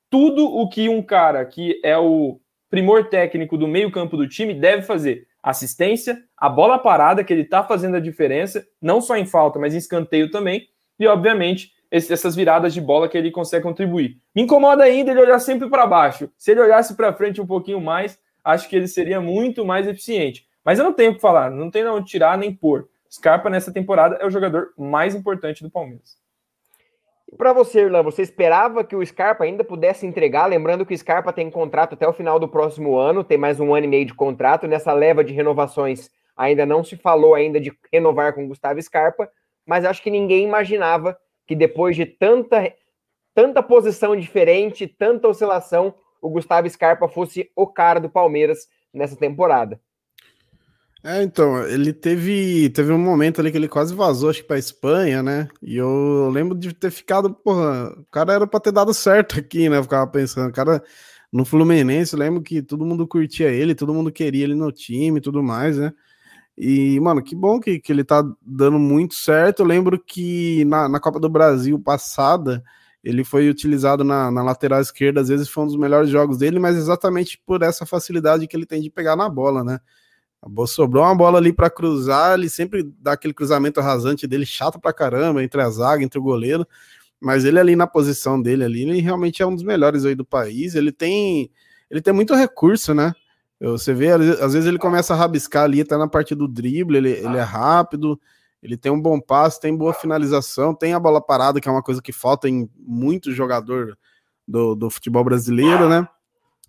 [0.09, 4.81] tudo o que um cara que é o primor técnico do meio-campo do time deve
[4.81, 9.59] fazer assistência, a bola parada, que ele está fazendo a diferença, não só em falta,
[9.59, 10.67] mas em escanteio também,
[10.99, 14.17] e obviamente essas viradas de bola que ele consegue contribuir.
[14.35, 16.27] Me incomoda ainda ele olhar sempre para baixo.
[16.35, 20.47] Se ele olhasse para frente um pouquinho mais, acho que ele seria muito mais eficiente.
[20.65, 22.89] Mas eu não tenho o que falar, não tem onde tirar nem pôr.
[23.11, 26.17] Scarpa nessa temporada é o jogador mais importante do Palmeiras.
[27.37, 30.47] Para você, Irlan, você esperava que o Scarpa ainda pudesse entregar?
[30.47, 33.73] Lembrando que o Scarpa tem contrato até o final do próximo ano, tem mais um
[33.73, 34.67] ano e meio de contrato.
[34.67, 39.29] Nessa leva de renovações, ainda não se falou ainda de renovar com o Gustavo Scarpa,
[39.65, 42.73] mas acho que ninguém imaginava que depois de tanta,
[43.33, 49.79] tanta posição diferente, tanta oscilação, o Gustavo Scarpa fosse o cara do Palmeiras nessa temporada.
[51.05, 54.57] É, então, ele teve, teve um momento ali que ele quase vazou, acho que pra
[54.57, 55.49] Espanha, né?
[55.61, 59.67] E eu lembro de ter ficado, porra, o cara era pra ter dado certo aqui,
[59.67, 59.77] né?
[59.77, 60.81] Eu ficava pensando, o cara
[61.29, 65.21] no Fluminense, lembro que todo mundo curtia ele, todo mundo queria ele no time e
[65.21, 65.91] tudo mais, né?
[66.57, 69.61] E, mano, que bom que, que ele tá dando muito certo.
[69.61, 72.63] Eu lembro que na, na Copa do Brasil passada,
[73.03, 76.59] ele foi utilizado na, na, lateral esquerda, às vezes foi um dos melhores jogos dele,
[76.59, 79.79] mas exatamente por essa facilidade que ele tem de pegar na bola, né?
[80.67, 84.93] Sobrou uma bola ali para cruzar, ele sempre dá aquele cruzamento rasante dele, chato pra
[84.93, 86.67] caramba, entre a zaga, entre o goleiro,
[87.19, 90.25] mas ele ali na posição dele ali, ele realmente é um dos melhores aí do
[90.25, 91.49] país, ele tem
[91.89, 93.13] ele tem muito recurso, né?
[93.71, 97.11] Você vê, às vezes ele começa a rabiscar ali, tá na parte do drible, ele,
[97.11, 98.19] ele é rápido,
[98.61, 101.81] ele tem um bom passe, tem boa finalização, tem a bola parada, que é uma
[101.81, 103.97] coisa que falta em muito jogador
[104.45, 106.07] do, do futebol brasileiro, né?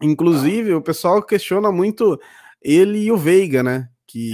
[0.00, 2.18] Inclusive, o pessoal questiona muito
[2.62, 3.88] ele e o Veiga, né?
[4.06, 4.32] Que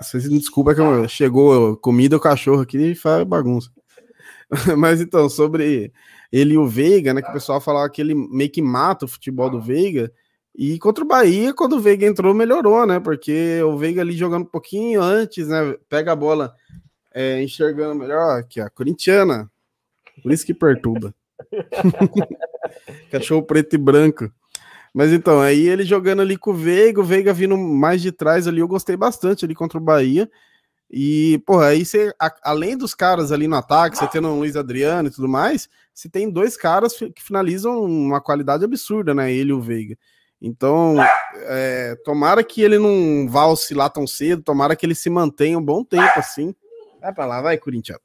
[0.00, 3.70] vocês me desculpa que chegou comida o cachorro aqui e faz bagunça.
[4.76, 5.92] Mas então, sobre
[6.30, 7.22] ele e o Veiga, né?
[7.22, 10.12] Que o pessoal falava que ele meio que mata o futebol do Veiga.
[10.54, 13.00] E contra o Bahia, quando o Veiga entrou, melhorou, né?
[13.00, 15.76] Porque o Veiga ali jogando um pouquinho antes, né?
[15.88, 16.54] Pega a bola
[17.14, 19.50] é, enxergando melhor, aqui, a corintiana.
[20.22, 21.14] Por isso que perturba.
[23.10, 24.30] Cachorro preto e branco.
[24.92, 28.46] Mas então, aí ele jogando ali com o Veiga, o Veiga vindo mais de trás
[28.46, 30.30] ali, eu gostei bastante ali contra o Bahia.
[30.90, 34.56] E, porra, aí você, a, além dos caras ali no ataque, você tendo o Luiz
[34.56, 39.32] Adriano e tudo mais, você tem dois caras que finalizam uma qualidade absurda, né?
[39.32, 39.96] Ele e o Veiga.
[40.44, 40.96] Então,
[41.46, 45.64] é, tomara que ele não vá oscilar tão cedo, tomara que ele se mantenha um
[45.64, 46.52] bom tempo assim.
[47.00, 48.00] Vai pra lá, vai, Corinthians.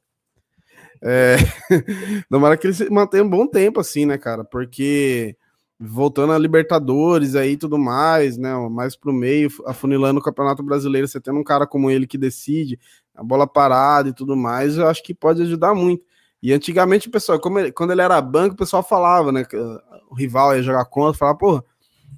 [1.02, 1.36] É,
[2.30, 4.44] tomara que ele se mantenha um bom tempo assim, né, cara?
[4.44, 5.36] Porque
[5.80, 8.54] voltando a Libertadores aí tudo mais, né?
[8.70, 12.78] Mais pro meio, afunilando o Campeonato Brasileiro, você tendo um cara como ele que decide,
[13.16, 16.04] a bola parada e tudo mais, eu acho que pode ajudar muito.
[16.40, 19.44] E antigamente, pessoal, ele, quando ele era banco, o pessoal falava, né?
[19.44, 21.64] Que o rival ia jogar contra, falava, porra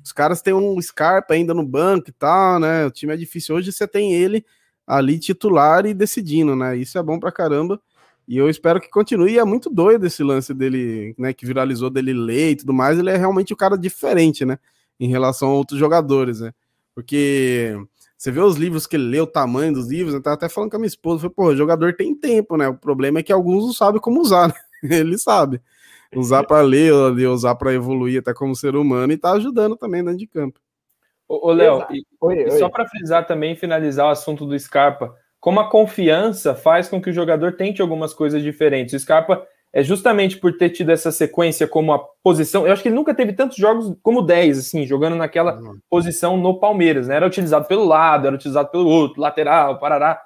[0.03, 2.87] os caras têm um Scarpa ainda no banco e tal, né?
[2.87, 3.55] O time é difícil.
[3.55, 4.45] Hoje você tem ele
[4.87, 6.77] ali titular e decidindo, né?
[6.77, 7.81] Isso é bom pra caramba.
[8.27, 9.33] E eu espero que continue.
[9.33, 11.33] E é muito doido esse lance dele, né?
[11.33, 12.99] Que viralizou dele ler e tudo mais.
[12.99, 14.59] Ele é realmente um cara diferente, né?
[14.99, 16.53] Em relação a outros jogadores, né?
[16.95, 17.77] Porque
[18.17, 20.71] você vê os livros que ele lê, o tamanho dos livros, eu tava até falando
[20.71, 22.69] com a minha esposa, falei, pô, jogador tem tempo, né?
[22.69, 24.55] O problema é que alguns não sabem como usar, né?
[25.01, 25.61] Ele sabe
[26.15, 26.93] usar para ler,
[27.29, 30.61] usar para evoluir até como ser humano e tá ajudando também dentro de campo.
[31.29, 35.71] Ô, Léo, e, e só para frisar também, finalizar o assunto do Scarpa, como a
[35.71, 38.95] confiança faz com que o jogador tente algumas coisas diferentes.
[38.95, 42.67] O Scarpa é justamente por ter tido essa sequência como a posição.
[42.67, 45.79] Eu acho que ele nunca teve tantos jogos como 10, assim, jogando naquela uhum.
[45.89, 47.15] posição no Palmeiras, né?
[47.15, 50.21] Era utilizado pelo lado, era utilizado pelo outro, lateral, parará.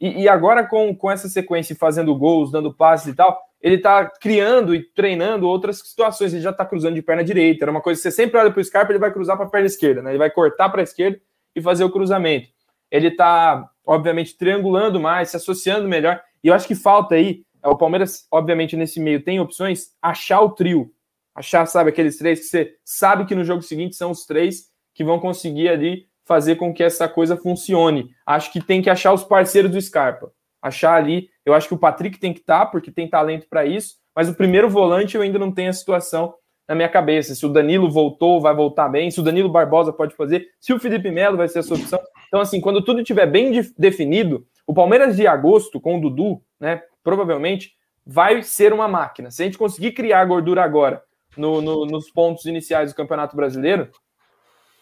[0.00, 4.04] E, e agora com, com essa sequência fazendo gols, dando passes e tal, ele está
[4.20, 6.34] criando e treinando outras situações.
[6.34, 7.64] Ele já está cruzando de perna direita.
[7.64, 9.48] Era uma coisa que você sempre olha para o Scarpa, ele vai cruzar para a
[9.48, 10.10] perna esquerda, né?
[10.10, 11.18] Ele vai cortar para a esquerda
[11.56, 12.50] e fazer o cruzamento.
[12.90, 16.20] Ele está, obviamente, triangulando mais, se associando melhor.
[16.42, 17.42] E eu acho que falta aí.
[17.62, 20.92] É, o Palmeiras, obviamente, nesse meio tem opções, achar o trio.
[21.34, 25.02] Achar, sabe, aqueles três que você sabe que no jogo seguinte são os três que
[25.02, 28.10] vão conseguir ali fazer com que essa coisa funcione.
[28.26, 30.30] Acho que tem que achar os parceiros do Scarpa
[30.64, 31.28] achar ali.
[31.44, 34.28] Eu acho que o Patrick tem que estar, tá, porque tem talento para isso, mas
[34.28, 36.34] o primeiro volante eu ainda não tenho a situação
[36.66, 37.34] na minha cabeça.
[37.34, 40.78] Se o Danilo voltou, vai voltar bem, se o Danilo Barbosa pode fazer, se o
[40.78, 42.00] Felipe Melo vai ser a sua opção.
[42.28, 46.82] Então, assim, quando tudo estiver bem definido, o Palmeiras de agosto, com o Dudu, né,
[47.02, 47.74] provavelmente
[48.06, 49.30] vai ser uma máquina.
[49.30, 51.02] Se a gente conseguir criar gordura agora
[51.36, 53.90] no, no, nos pontos iniciais do Campeonato Brasileiro,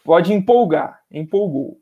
[0.03, 1.01] pode empolgar.
[1.11, 1.77] Empolgou.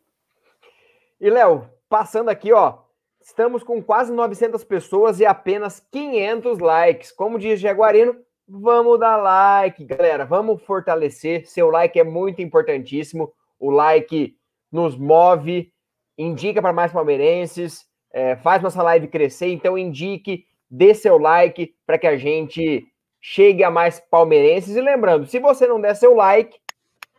[1.19, 2.79] E, Léo, passando aqui, ó,
[3.21, 7.11] Estamos com quase 900 pessoas e apenas 500 likes.
[7.11, 8.15] Como diz Jaguarino,
[8.47, 10.25] vamos dar like, galera.
[10.25, 11.47] Vamos fortalecer.
[11.47, 13.31] Seu like é muito importantíssimo.
[13.59, 14.35] O like
[14.71, 15.71] nos move,
[16.17, 19.49] indica para mais palmeirenses, é, faz nossa live crescer.
[19.51, 22.87] Então, indique, dê seu like para que a gente
[23.21, 24.75] chegue a mais palmeirenses.
[24.75, 26.59] E lembrando, se você não der seu like,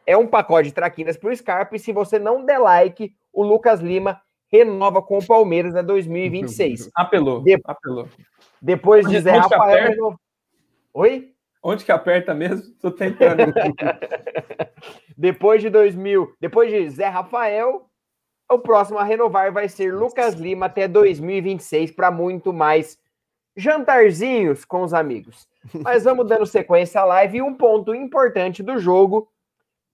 [0.05, 1.77] é um pacote de traquinas para o Scarpa.
[1.77, 4.21] E se você não der like, o Lucas Lima
[4.53, 6.91] renova com o Palmeiras né, 2026.
[6.95, 7.59] Apelou, de...
[7.65, 8.07] apelou.
[8.61, 9.91] Depois de Zé Rafael.
[9.91, 10.17] Renov...
[10.93, 11.33] Oi?
[11.63, 12.75] Onde que aperta mesmo?
[12.81, 13.53] Tô tentando.
[15.17, 17.89] depois de 2000, depois de Zé Rafael,
[18.51, 22.99] o próximo a renovar vai ser Lucas Lima até 2026 para muito mais
[23.57, 25.49] jantarzinhos com os amigos.
[25.83, 29.29] Mas vamos dando sequência à live e um ponto importante do jogo,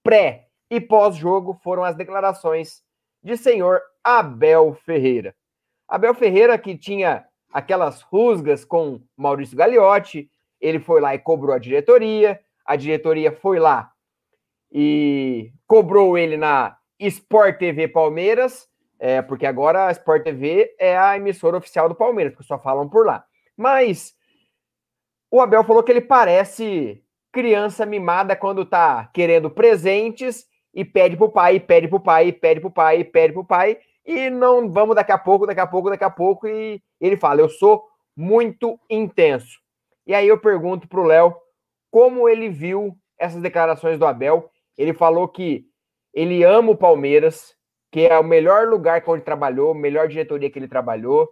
[0.03, 2.83] pré e pós-jogo, foram as declarações
[3.23, 5.35] de senhor Abel Ferreira.
[5.89, 11.59] Abel Ferreira, que tinha aquelas rusgas com Maurício Gagliotti, ele foi lá e cobrou a
[11.59, 13.91] diretoria, a diretoria foi lá
[14.71, 21.17] e cobrou ele na Sport TV Palmeiras, é, porque agora a Sport TV é a
[21.17, 23.25] emissora oficial do Palmeiras, porque só falam por lá.
[23.57, 24.15] Mas
[25.31, 27.03] o Abel falou que ele parece
[27.33, 30.47] criança mimada quando tá querendo presentes
[30.79, 34.71] e pede pro pai, pede pro pai, pede pro pai, pede pro pai, e não
[34.71, 37.83] vamos daqui a pouco, daqui a pouco, daqui a pouco, e ele fala: Eu sou
[38.17, 39.59] muito intenso.
[40.07, 41.35] E aí eu pergunto pro Léo
[41.91, 44.49] como ele viu essas declarações do Abel.
[44.77, 45.67] Ele falou que
[46.14, 47.57] ele ama o Palmeiras,
[47.91, 51.29] que é o melhor lugar que ele trabalhou, melhor diretoria que ele trabalhou,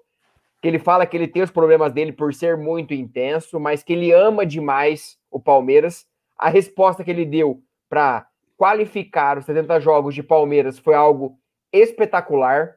[0.61, 3.93] que ele fala que ele tem os problemas dele por ser muito intenso, mas que
[3.93, 6.05] ele ama demais o Palmeiras.
[6.37, 11.39] A resposta que ele deu para qualificar os 70 jogos de Palmeiras foi algo
[11.73, 12.75] espetacular.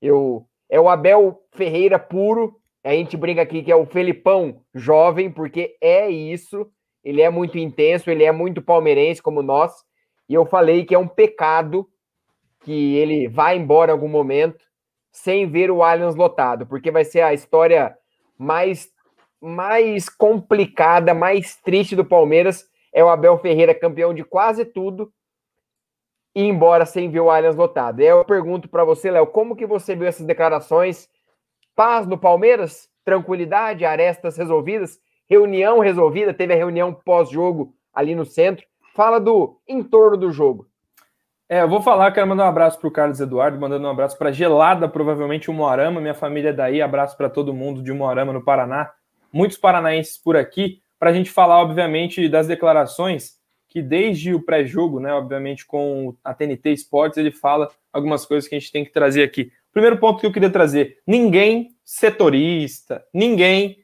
[0.00, 2.56] Eu é o Abel Ferreira puro.
[2.84, 6.66] A gente brinca aqui que é o Felipão jovem, porque é isso.
[7.02, 9.72] Ele é muito intenso, ele é muito palmeirense como nós.
[10.28, 11.88] E eu falei que é um pecado
[12.60, 14.64] que ele vá embora em algum momento
[15.10, 17.96] sem ver o Allianz lotado, porque vai ser a história
[18.38, 18.88] mais
[19.42, 25.12] mais complicada, mais triste do Palmeiras é o Abel Ferreira campeão de quase tudo
[26.34, 28.00] e embora sem ver o Allianz lotado.
[28.00, 31.08] Eu pergunto para você, Léo, como que você viu essas declarações?
[31.74, 32.88] Paz no Palmeiras?
[33.04, 33.84] Tranquilidade?
[33.84, 35.00] Arestas resolvidas?
[35.28, 36.34] Reunião resolvida?
[36.34, 38.64] Teve a reunião pós-jogo ali no centro.
[38.94, 40.66] Fala do entorno do jogo.
[41.48, 44.16] É, eu vou falar, quero mandar um abraço para o Carlos Eduardo, mandando um abraço
[44.16, 48.32] para Gelada, provavelmente o Moarama, minha família é daí, abraço para todo mundo de Moarama
[48.32, 48.92] no Paraná,
[49.32, 55.00] muitos paranaenses por aqui, para a gente falar, obviamente, das declarações que desde o pré-jogo,
[55.00, 58.92] né, obviamente com a TNT Sports, ele fala algumas coisas que a gente tem que
[58.92, 59.50] trazer aqui.
[59.72, 63.82] Primeiro ponto que eu queria trazer: ninguém setorista, ninguém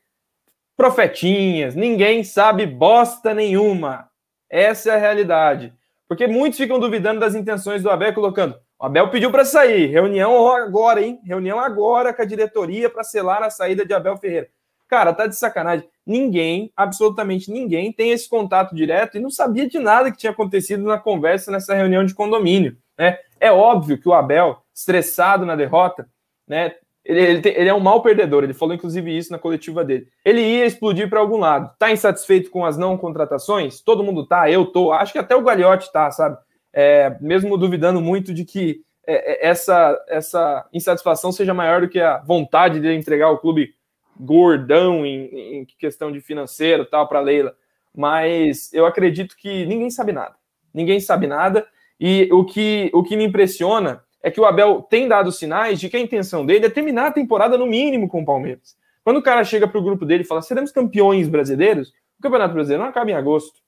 [0.77, 4.11] profetinhas, ninguém sabe bosta nenhuma.
[4.51, 5.73] Essa é a realidade.
[6.07, 10.53] Porque muitos ficam duvidando das intenções do Abel, colocando: o Abel pediu para sair, reunião
[10.53, 11.19] agora, hein?
[11.25, 14.49] Reunião agora com a diretoria para selar a saída de Abel Ferreira.
[14.89, 15.89] Cara, tá de sacanagem.
[16.07, 20.85] Ninguém, absolutamente ninguém, tem esse contato direto e não sabia de nada que tinha acontecido
[20.85, 22.77] na conversa nessa reunião de condomínio.
[22.97, 23.19] Né?
[23.41, 26.09] É óbvio que o Abel, estressado na derrota,
[26.47, 29.85] né, ele, ele, tem, ele, é um mau perdedor, ele falou inclusive isso na coletiva
[29.85, 30.09] dele.
[30.25, 31.73] Ele ia explodir para algum lado.
[31.79, 33.81] Tá insatisfeito com as não contratações?
[33.81, 34.93] Todo mundo tá, eu tô.
[34.93, 36.37] Acho que até o Gagliotti tá, sabe?
[36.73, 42.01] É, mesmo duvidando muito de que é, é essa, essa insatisfação seja maior do que
[42.01, 43.73] a vontade de entregar o clube
[44.19, 47.55] gordão em, em questão de financeiro tal para Leila.
[47.95, 50.35] Mas eu acredito que ninguém sabe nada.
[50.73, 51.67] Ninguém sabe nada.
[51.99, 55.89] E o que, o que me impressiona é que o Abel tem dado sinais de
[55.89, 58.77] que a intenção dele é terminar a temporada no mínimo com o Palmeiras.
[59.03, 62.55] Quando o cara chega para o grupo dele e fala, seremos campeões brasileiros, o Campeonato
[62.55, 63.61] Brasileiro não acaba em agosto,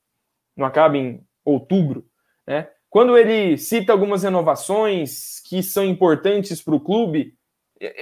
[0.56, 2.04] não acaba em outubro,
[2.46, 2.68] né?
[2.90, 7.34] Quando ele cita algumas renovações que são importantes para o clube,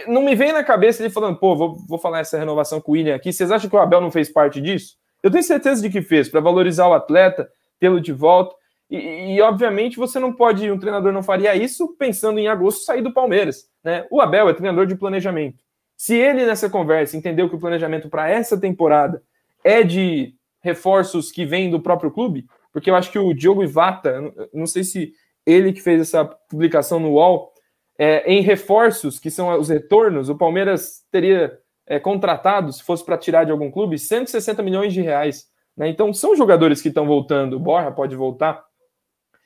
[0.08, 2.94] não me vem na cabeça ele falando, pô, vou, vou falar essa renovação com o
[2.94, 3.32] William aqui.
[3.32, 4.96] Vocês acham que o Abel não fez parte disso?
[5.22, 8.54] Eu tenho certeza de que fez, para valorizar o atleta, tê-lo de volta.
[8.88, 13.02] E, e, obviamente você não pode, um treinador não faria isso pensando em agosto sair
[13.02, 13.68] do Palmeiras.
[13.82, 14.06] Né?
[14.10, 15.58] O Abel é treinador de planejamento.
[15.96, 19.22] Se ele nessa conversa entendeu que o planejamento para essa temporada
[19.64, 24.20] é de reforços que vêm do próprio clube, porque eu acho que o Diogo Ivata,
[24.52, 25.12] não sei se
[25.44, 27.52] ele que fez essa publicação no UOL,
[27.98, 33.16] é, em reforços, que são os retornos, o Palmeiras teria é, contratado, se fosse para
[33.16, 35.48] tirar de algum clube, 160 milhões de reais.
[35.76, 35.88] Né?
[35.88, 38.64] Então são jogadores que estão voltando, Borja pode voltar,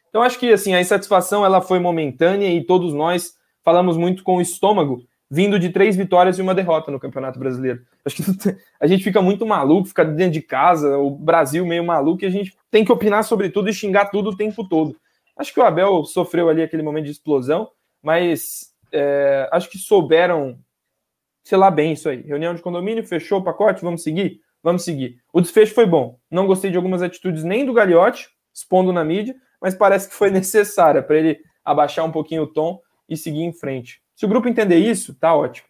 [0.09, 4.36] então acho que assim a insatisfação ela foi momentânea e todos nós falamos muito com
[4.36, 7.82] o estômago vindo de três vitórias e uma derrota no Campeonato Brasileiro.
[8.05, 8.22] Acho que
[8.80, 12.30] a gente fica muito maluco, fica dentro de casa, o Brasil meio maluco e a
[12.30, 14.96] gente tem que opinar sobre tudo e xingar tudo o tempo todo.
[15.36, 17.68] Acho que o Abel sofreu ali aquele momento de explosão,
[18.03, 20.59] mas é, acho que souberam,
[21.42, 22.22] sei lá, bem isso aí.
[22.22, 24.40] Reunião de condomínio, fechou o pacote, vamos seguir?
[24.62, 25.20] Vamos seguir.
[25.32, 26.18] O desfecho foi bom.
[26.30, 30.30] Não gostei de algumas atitudes nem do Gagliotti, expondo na mídia, mas parece que foi
[30.32, 34.03] necessária para ele abaixar um pouquinho o tom e seguir em frente.
[34.14, 35.68] Se o grupo entender isso, tá ótimo.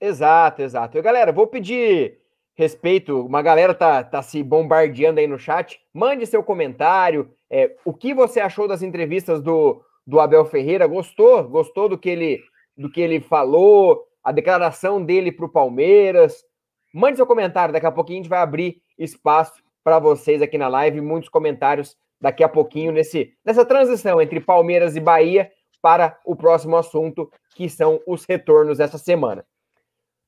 [0.00, 0.98] Exato, exato.
[0.98, 2.18] E, galera, vou pedir
[2.54, 5.80] respeito, uma galera tá, tá se bombardeando aí no chat.
[5.92, 7.30] Mande seu comentário.
[7.50, 10.86] É, o que você achou das entrevistas do, do Abel Ferreira?
[10.86, 11.44] Gostou?
[11.44, 12.42] Gostou do que ele,
[12.76, 14.04] do que ele falou?
[14.22, 16.44] A declaração dele para o Palmeiras?
[16.92, 20.68] Mande seu comentário, daqui a pouquinho a gente vai abrir espaço para vocês aqui na
[20.68, 21.00] live.
[21.00, 25.50] Muitos comentários daqui a pouquinho nesse, nessa transição entre Palmeiras e Bahia
[25.82, 29.44] para o próximo assunto, que são os retornos dessa semana.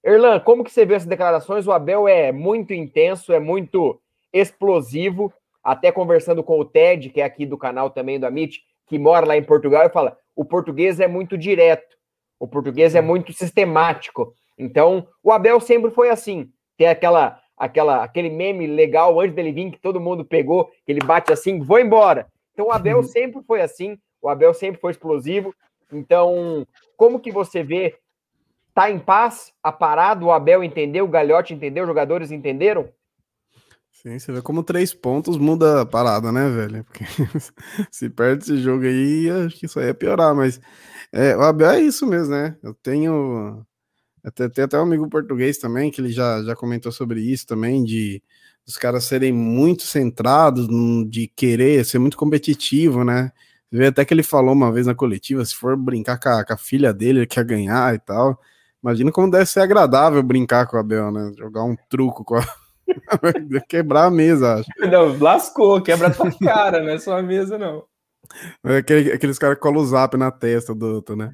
[0.04, 1.66] Erlan, como que você vê essas declarações?
[1.66, 4.00] O Abel é muito intenso, é muito
[4.32, 5.32] explosivo.
[5.64, 9.26] até conversando com o Ted, que é aqui do canal também do Amit, que mora
[9.26, 11.96] lá em Portugal, e fala: o português é muito direto,
[12.38, 14.32] o português é muito sistemático.
[14.58, 16.50] Então, o Abel sempre foi assim.
[16.76, 21.00] Tem aquela, aquela, aquele meme legal antes dele vir que todo mundo pegou, que ele
[21.04, 22.26] bate assim, vou embora.
[22.52, 23.02] Então, o Abel uhum.
[23.02, 23.98] sempre foi assim.
[24.20, 25.54] O Abel sempre foi explosivo.
[25.92, 26.66] Então,
[26.96, 27.96] como que você vê?
[28.74, 32.88] Tá em paz, aparado, o Abel entendeu, o Galhote entendeu, os jogadores entenderam?
[34.02, 36.84] Sim, você vê como três pontos muda a parada, né, velho?
[36.84, 37.04] Porque
[37.90, 40.60] se perde esse jogo aí, acho que isso aí é piorar, mas
[41.10, 42.56] é, o Abel é isso mesmo, né?
[42.62, 43.64] Eu tenho.
[44.22, 47.84] Até, tem até um amigo português também, que ele já, já comentou sobre isso também,
[47.84, 48.22] de
[48.66, 50.68] os caras serem muito centrados,
[51.08, 53.32] de querer ser muito competitivo, né?
[53.70, 56.52] Vê até que ele falou uma vez na coletiva, se for brincar com a, com
[56.52, 58.40] a, filha dele, ele quer ganhar e tal.
[58.82, 61.32] Imagina como deve ser agradável brincar com o Abel, né?
[61.38, 62.46] Jogar um truco com a...
[63.68, 64.70] Quebrar a mesa, acho.
[64.90, 67.84] Não, lascou, quebra a tua cara, não é só a mesa, não.
[68.64, 71.32] É aquele, aqueles caras que colam o zap na testa do outro, né?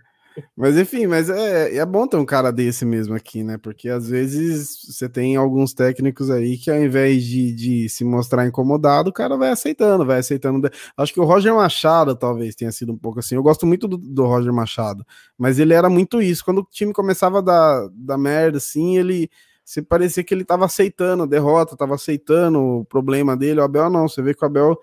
[0.56, 3.58] Mas enfim, mas é, é bom ter um cara desse mesmo aqui, né?
[3.58, 8.46] Porque às vezes você tem alguns técnicos aí que ao invés de, de se mostrar
[8.46, 10.70] incomodado, o cara vai aceitando, vai aceitando.
[10.96, 13.34] Acho que o Roger Machado talvez tenha sido um pouco assim.
[13.34, 15.04] Eu gosto muito do, do Roger Machado,
[15.36, 16.44] mas ele era muito isso.
[16.44, 19.28] Quando o time começava a dar, dar merda, assim, ele
[19.64, 23.60] se parecia que ele tava aceitando a derrota, tava aceitando o problema dele.
[23.60, 24.78] O Abel não, você vê que o Abel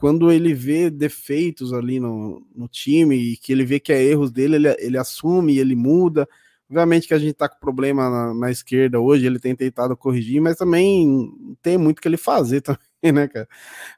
[0.00, 4.32] quando ele vê defeitos ali no, no time e que ele vê que é erros
[4.32, 6.26] dele, ele, ele assume, ele muda.
[6.70, 10.40] Obviamente que a gente tá com problema na, na, esquerda hoje, ele tem tentado corrigir,
[10.40, 12.62] mas também tem muito que ele fazer
[13.02, 13.46] também, né, cara?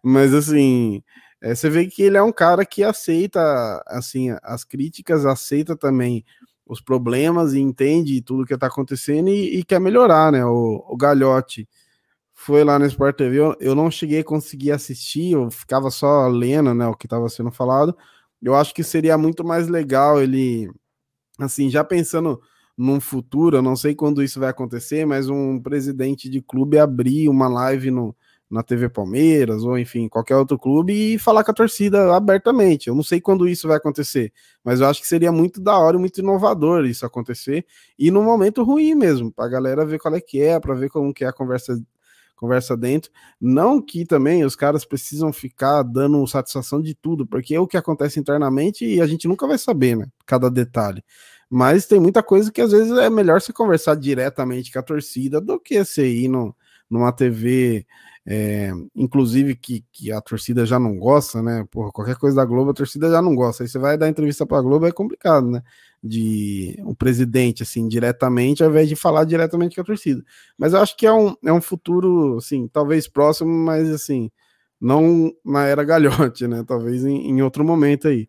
[0.03, 1.05] Mas assim,
[1.41, 3.41] é, você vê que ele é um cara que aceita
[3.87, 6.24] assim as críticas, aceita também
[6.66, 10.44] os problemas e entende tudo que tá acontecendo e, e quer melhorar, né?
[10.44, 11.68] O, o Galhote
[12.34, 16.26] foi lá no Sport TV, eu, eu não cheguei a conseguir assistir, eu ficava só
[16.26, 17.96] lendo, né, o que estava sendo falado.
[18.42, 20.68] Eu acho que seria muito mais legal ele,
[21.38, 22.40] assim, já pensando
[22.76, 27.28] num futuro, eu não sei quando isso vai acontecer, mas um presidente de clube abrir
[27.28, 28.16] uma live no,
[28.53, 32.88] na TV Palmeiras, ou enfim, qualquer outro clube, e falar com a torcida abertamente.
[32.88, 34.30] Eu não sei quando isso vai acontecer,
[34.62, 37.64] mas eu acho que seria muito da hora, muito inovador isso acontecer,
[37.98, 40.90] e no momento ruim mesmo, para a galera ver qual é que é, para ver
[40.90, 41.82] como que é a conversa
[42.36, 43.09] conversa dentro.
[43.40, 47.76] Não que também os caras precisam ficar dando satisfação de tudo, porque é o que
[47.76, 50.07] acontece internamente e a gente nunca vai saber, né?
[50.26, 51.05] Cada detalhe.
[51.48, 55.40] Mas tem muita coisa que às vezes é melhor você conversar diretamente com a torcida
[55.40, 56.53] do que você ir no,
[56.90, 57.86] numa TV
[58.24, 61.66] é, inclusive que, que a torcida já não gosta, né?
[61.70, 63.64] Porra, qualquer coisa da Globo a torcida já não gosta.
[63.64, 65.62] Aí você vai dar entrevista para a Globo é complicado, né?
[66.02, 70.22] De um presidente assim diretamente, ao invés de falar diretamente com a torcida.
[70.56, 74.30] Mas eu acho que é um, é um futuro, assim, talvez próximo, mas assim,
[74.80, 76.64] não na era galhote, né?
[76.66, 78.28] Talvez em, em outro momento aí.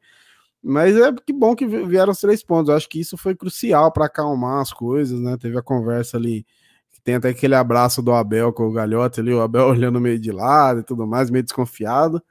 [0.64, 2.70] Mas é que bom que vieram os três pontos.
[2.70, 5.38] Eu acho que isso foi crucial para acalmar as coisas, né?
[5.38, 6.46] Teve a conversa ali
[7.04, 10.32] tem até aquele abraço do Abel com o Galhote ali, o Abel olhando meio de
[10.32, 12.22] lado e tudo mais, meio desconfiado.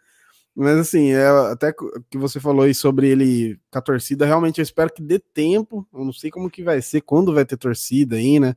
[0.54, 1.72] Mas assim, é, até
[2.10, 5.86] que você falou aí sobre ele com a torcida, realmente eu espero que dê tempo.
[5.92, 8.54] Eu não sei como que vai ser, quando vai ter torcida aí, né?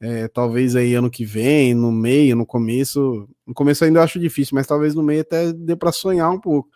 [0.00, 3.28] É, talvez aí ano que vem, no meio, no começo.
[3.46, 6.40] No começo ainda eu acho difícil, mas talvez no meio até dê para sonhar um
[6.40, 6.70] pouco.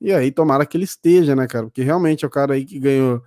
[0.00, 1.66] E aí tomara que ele esteja, né, cara?
[1.66, 3.22] Porque realmente é o cara aí que ganhou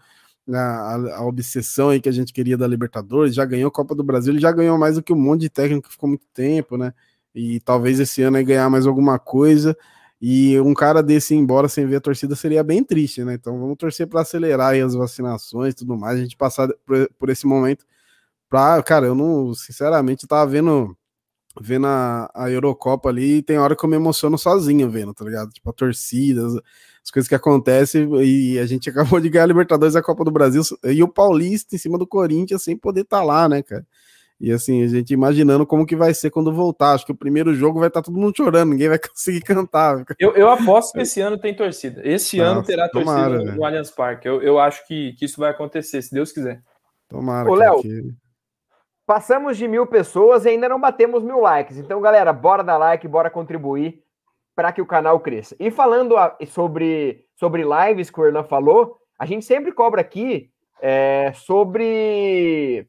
[0.52, 4.04] a, a, obsessão aí que a gente queria da Libertadores, já ganhou a Copa do
[4.04, 6.78] Brasil, ele já ganhou mais do que um monte de técnico que ficou muito tempo,
[6.78, 6.94] né?
[7.34, 9.76] E talvez esse ano aí ganhar mais alguma coisa.
[10.22, 13.34] E um cara desse ir embora sem ver a torcida seria bem triste, né?
[13.34, 17.30] Então vamos torcer para acelerar as vacinações e tudo mais, a gente passar por, por
[17.30, 17.86] esse momento.
[18.50, 20.96] Pra, cara, eu não, sinceramente, tava vendo
[21.62, 25.24] vendo a, a Eurocopa ali, e tem hora que eu me emociono sozinho vendo, tá
[25.24, 25.52] ligado?
[25.52, 26.42] Tipo, a torcida,
[27.04, 30.24] as, as coisas que acontecem, e a gente acabou de ganhar a Libertadores, a Copa
[30.24, 33.62] do Brasil, e o Paulista em cima do Corinthians sem poder estar tá lá, né,
[33.62, 33.86] cara?
[34.44, 36.92] E assim, a gente imaginando como que vai ser quando voltar.
[36.92, 40.04] Acho que o primeiro jogo vai estar tá todo mundo chorando, ninguém vai conseguir cantar.
[40.20, 42.02] Eu, eu aposto que esse ano tem torcida.
[42.04, 44.28] Esse Nossa, ano terá tomara, torcida no Allianz Parque.
[44.28, 46.62] Eu, eu acho que, que isso vai acontecer, se Deus quiser.
[47.08, 47.50] Tomara.
[47.50, 48.14] Ô, Léo, que...
[49.06, 51.78] Passamos de mil pessoas e ainda não batemos mil likes.
[51.78, 54.03] Então, galera, bora dar like, bora contribuir
[54.56, 55.56] para que o canal cresça.
[55.60, 60.50] E falando a, sobre, sobre lives que o Hernan falou, a gente sempre cobra aqui
[60.82, 62.88] é, sobre,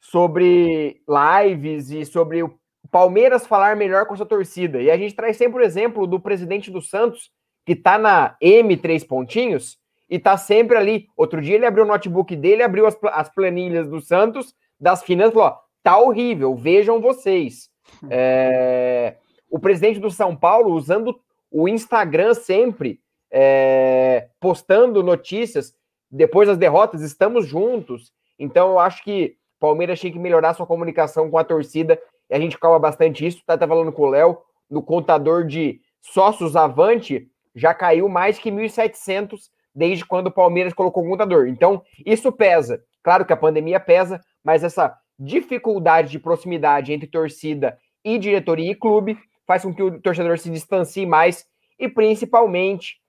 [0.00, 2.58] sobre lives e sobre o
[2.90, 4.80] Palmeiras falar melhor com a sua torcida.
[4.80, 7.30] E a gente traz sempre o exemplo do presidente do Santos,
[7.66, 11.06] que está na M três pontinhos, e está sempre ali.
[11.16, 15.34] Outro dia ele abriu o notebook dele, abriu as, as planilhas do Santos das finanças,
[15.34, 17.68] falou, ó, tá horrível, vejam vocês.
[18.08, 19.16] É...
[19.50, 21.18] o presidente do São Paulo usando
[21.50, 25.74] o Instagram sempre, é, postando notícias
[26.10, 28.12] depois das derrotas, estamos juntos.
[28.38, 32.34] Então, eu acho que o Palmeiras tinha que melhorar sua comunicação com a torcida, e
[32.34, 33.42] a gente calma bastante isso.
[33.44, 34.38] Tá, tá falando com o Léo,
[34.70, 41.04] no contador de sócios avante, já caiu mais que 1.700 desde quando o Palmeiras colocou
[41.04, 41.48] o contador.
[41.48, 42.82] Então, isso pesa.
[43.02, 48.74] Claro que a pandemia pesa, mas essa dificuldade de proximidade entre torcida e diretoria e
[48.74, 49.18] clube
[49.48, 51.46] faz com que o torcedor se distancie mais
[51.78, 53.00] e, principalmente,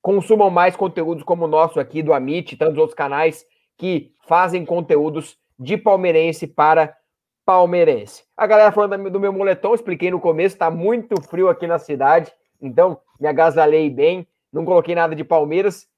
[0.00, 3.44] consumam mais conteúdos como o nosso aqui do Amit e tantos outros canais
[3.76, 6.96] que fazem conteúdos de palmeirense para
[7.44, 8.22] palmeirense.
[8.36, 12.32] A galera falando do meu moletom, expliquei no começo, tá muito frio aqui na cidade,
[12.62, 15.88] então me agasalhei bem, não coloquei nada de Palmeiras.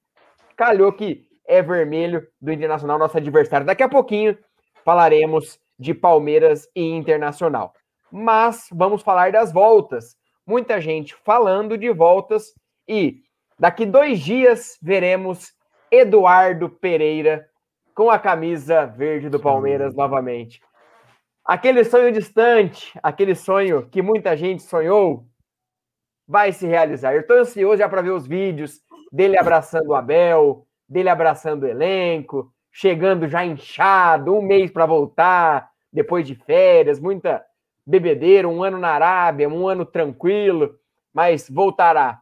[0.57, 3.67] Calhou que é vermelho do Internacional, nosso adversário.
[3.67, 4.35] Daqui a pouquinho
[4.83, 7.73] falaremos de Palmeiras e Internacional.
[8.11, 10.15] Mas vamos falar das voltas.
[10.45, 12.53] Muita gente falando de voltas
[12.87, 13.21] e
[13.57, 15.53] daqui dois dias veremos
[15.91, 17.47] Eduardo Pereira
[17.93, 20.61] com a camisa verde do Palmeiras novamente.
[21.45, 25.25] Aquele sonho distante, aquele sonho que muita gente sonhou,
[26.27, 27.13] vai se realizar.
[27.13, 28.81] Eu estou ansioso já para ver os vídeos
[29.11, 35.69] dele abraçando o Abel, dele abraçando o elenco, chegando já inchado, um mês para voltar,
[35.91, 37.43] depois de férias, muita
[37.89, 40.75] bebedeira, um ano na Arábia, um ano tranquilo,
[41.11, 42.21] mas voltará.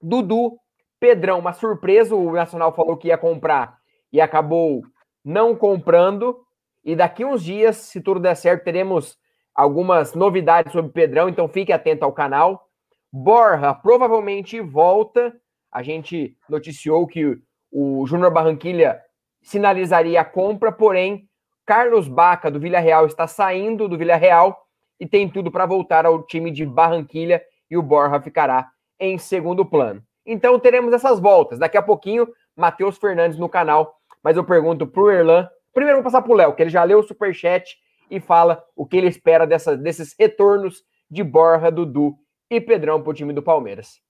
[0.00, 0.58] Dudu,
[0.98, 3.76] Pedrão, uma surpresa, o Nacional falou que ia comprar
[4.10, 4.82] e acabou
[5.22, 6.40] não comprando.
[6.82, 9.18] E daqui uns dias, se tudo der certo, teremos
[9.54, 12.66] algumas novidades sobre Pedrão, então fique atento ao canal.
[13.12, 15.34] Borra provavelmente volta.
[15.70, 17.38] A gente noticiou que
[17.70, 18.98] o Júnior Barranquilha
[19.42, 21.28] sinalizaria a compra, porém,
[21.66, 24.69] Carlos Baca do Villarreal está saindo do Villarreal
[25.00, 29.64] e tem tudo para voltar ao time de Barranquilha e o Borja ficará em segundo
[29.64, 30.02] plano.
[30.26, 31.58] Então teremos essas voltas.
[31.58, 35.48] Daqui a pouquinho, Matheus Fernandes no canal mas eu pergunto pro Erlan.
[35.72, 37.76] Primeiro vou passar pro Léo, que ele já leu o superchat
[38.10, 42.16] e fala o que ele espera dessa, desses retornos de Borja, Dudu
[42.50, 44.00] e Pedrão pro time do Palmeiras.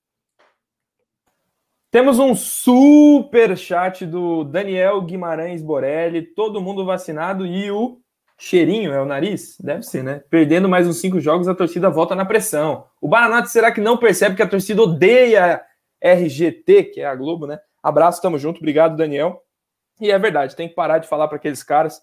[1.91, 7.99] Temos um super chat do Daniel Guimarães Borelli, todo mundo vacinado e o
[8.41, 9.55] cheirinho é o nariz?
[9.59, 10.23] Deve ser, né?
[10.27, 12.85] Perdendo mais uns cinco jogos, a torcida volta na pressão.
[12.99, 15.61] O Baranate será que não percebe que a torcida odeia
[16.01, 17.59] RGT, que é a Globo, né?
[17.83, 19.43] Abraço, tamo junto, obrigado, Daniel.
[19.99, 22.01] E é verdade, tem que parar de falar para aqueles caras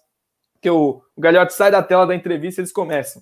[0.61, 3.21] que o, o Galhote sai da tela da entrevista e eles começam.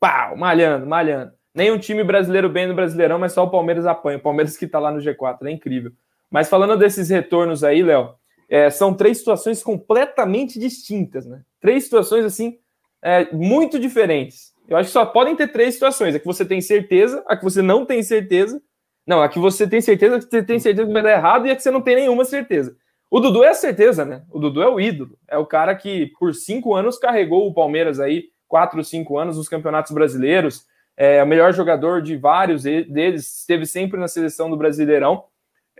[0.00, 1.32] Pau, malhando, malhando.
[1.54, 4.18] Nenhum time brasileiro bem no Brasileirão, mas só o Palmeiras apanha.
[4.18, 5.92] O Palmeiras que está lá no G4, é incrível.
[6.28, 8.14] Mas falando desses retornos aí, Léo,
[8.48, 11.42] é, são três situações completamente distintas, né?
[11.60, 12.58] Três situações, assim,
[13.02, 14.54] é, muito diferentes.
[14.68, 17.44] Eu acho que só podem ter três situações: a que você tem certeza, a que
[17.44, 18.60] você não tem certeza.
[19.06, 21.46] Não, a que você tem certeza, a que você tem certeza que vai dar errado
[21.46, 22.76] e a que você não tem nenhuma certeza.
[23.08, 24.24] O Dudu é a certeza, né?
[24.30, 25.16] O Dudu é o ídolo.
[25.28, 29.48] É o cara que, por cinco anos, carregou o Palmeiras aí, quatro, cinco anos, nos
[29.48, 30.66] campeonatos brasileiros.
[30.96, 35.24] É o melhor jogador de vários deles, esteve sempre na seleção do Brasileirão.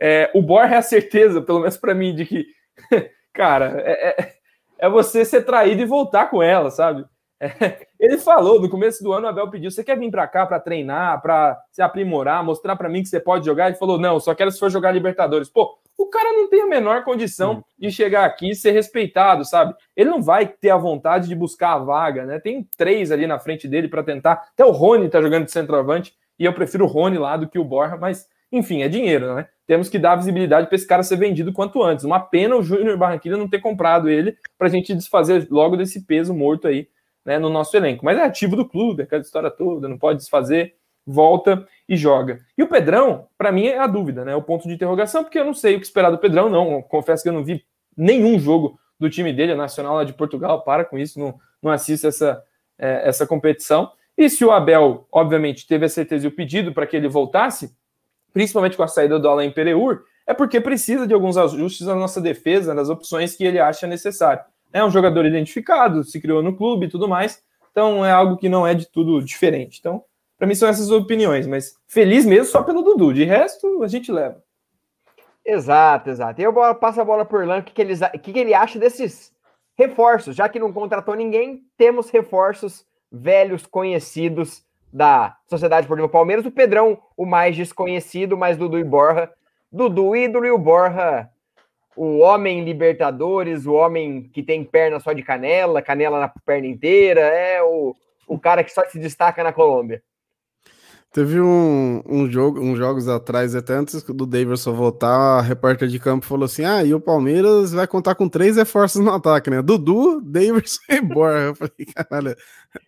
[0.01, 2.47] É, o Borja é a certeza, pelo menos para mim, de que,
[3.33, 4.33] cara, é, é,
[4.79, 7.05] é, você ser traído e voltar com ela, sabe?
[7.39, 10.47] É, ele falou no começo do ano, o Abel pediu: você quer vir para cá
[10.47, 13.67] para treinar, para se aprimorar, mostrar para mim que você pode jogar?
[13.67, 15.49] Ele falou: não, só quero se for jogar Libertadores.
[15.51, 19.75] Pô, o cara não tem a menor condição de chegar aqui e ser respeitado, sabe?
[19.95, 22.39] Ele não vai ter a vontade de buscar a vaga, né?
[22.39, 24.49] Tem três ali na frente dele para tentar.
[24.53, 27.59] Até o Rony tá jogando de centroavante e eu prefiro o Rony lá do que
[27.59, 29.49] o Borja, mas enfim, é dinheiro, né?
[29.67, 32.05] Temos que dar visibilidade para esse cara ser vendido quanto antes.
[32.05, 36.07] Uma pena o Júnior Barranquilla não ter comprado ele para a gente desfazer logo desse
[36.07, 36.89] peso morto aí
[37.25, 38.05] né, no nosso elenco.
[38.05, 40.75] Mas é ativo do clube, aquela história toda, não pode desfazer
[41.07, 42.41] volta e joga.
[42.59, 44.35] E o Pedrão, para mim, é a dúvida, né?
[44.35, 46.83] O ponto de interrogação, porque eu não sei o que esperar do Pedrão, não.
[46.83, 47.65] Confesso que eu não vi
[47.97, 51.71] nenhum jogo do time dele, a Nacional lá de Portugal, para com isso, não, não
[51.71, 52.43] assisto essa,
[52.79, 53.91] é, essa competição.
[54.19, 57.77] E se o Abel, obviamente, teve a certeza e o pedido para que ele voltasse,
[58.37, 62.21] principalmente com a saída do Alain Pereur, é porque precisa de alguns ajustes na nossa
[62.21, 64.45] defesa, nas opções que ele acha necessário.
[64.75, 68.51] É um jogador identificado, se criou no clube e tudo mais, então é algo que
[68.51, 69.79] não é de tudo diferente.
[69.81, 70.05] Então,
[70.37, 73.15] para mim são essas opiniões, mas feliz mesmo só pelo Dudu.
[73.15, 74.45] De resto, a gente leva.
[75.43, 76.39] Exato, exato.
[76.39, 79.33] E eu passo a bola por Orlando, o que, que, que, que ele acha desses
[79.79, 80.37] reforços?
[80.37, 84.66] Já que não contratou ninguém, temos reforços velhos, conhecidos
[84.97, 86.47] da Sociedade Esportiva Palmeiras.
[86.47, 89.31] O Pedrão, o mais desconhecido, mas Dudu e Borja.
[89.71, 91.29] Dudu ídolo e o Borja,
[91.95, 97.21] o homem Libertadores, o homem que tem perna só de canela, canela na perna inteira,
[97.21, 97.95] é o,
[98.27, 100.03] o cara que só se destaca na Colômbia.
[101.13, 105.99] Teve um, um jogo, uns jogos atrás, até antes do Davidson voltar, a repórter de
[105.99, 109.63] campo falou assim: Ah, e o Palmeiras vai contar com três reforços no ataque, né?
[109.63, 111.39] Dudu, Davidson e Borja.
[111.39, 112.37] Eu falei, caralho,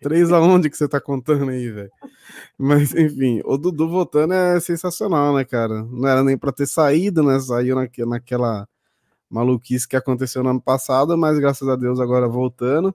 [0.01, 1.91] três aonde que você tá contando aí, velho?
[2.59, 5.83] Mas, enfim, o Dudu voltando é sensacional, né, cara?
[5.85, 7.39] Não era nem para ter saído, né?
[7.41, 8.69] Saiu naque, naquela
[9.31, 12.95] maluquice que aconteceu no ano passado, mas graças a Deus agora voltando.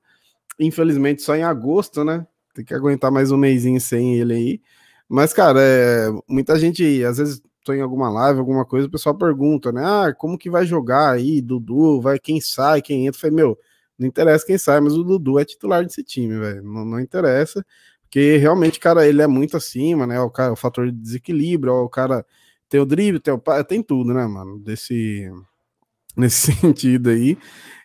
[0.59, 2.25] Infelizmente, só em agosto, né?
[2.53, 4.61] Tem que aguentar mais um mêsinho sem ele aí.
[5.09, 9.15] Mas, cara, é, muita gente, às vezes, tô em alguma live, alguma coisa, o pessoal
[9.15, 9.81] pergunta, né?
[9.83, 11.41] Ah, como que vai jogar aí?
[11.41, 13.17] Dudu, vai quem sai, quem entra?
[13.17, 13.57] Eu falei, meu,
[13.97, 16.63] não interessa quem sai, mas o Dudu é titular desse time, velho.
[16.63, 17.65] Não, não, interessa,
[18.03, 20.19] porque realmente, cara, ele é muito acima, né?
[20.19, 22.25] O cara, o fator de desequilíbrio, o cara
[22.69, 24.59] tem o drible, tem, o, tem tudo, né, mano?
[24.59, 25.31] Desse,
[26.17, 27.37] nesse sentido aí.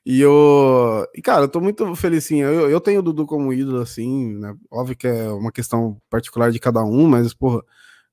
[0.05, 2.41] E eu, e cara, eu tô muito feliz assim.
[2.41, 4.55] Eu, eu tenho o Dudu como ídolo, assim, né?
[4.71, 7.65] Óbvio que é uma questão particular de cada um, mas, porra, o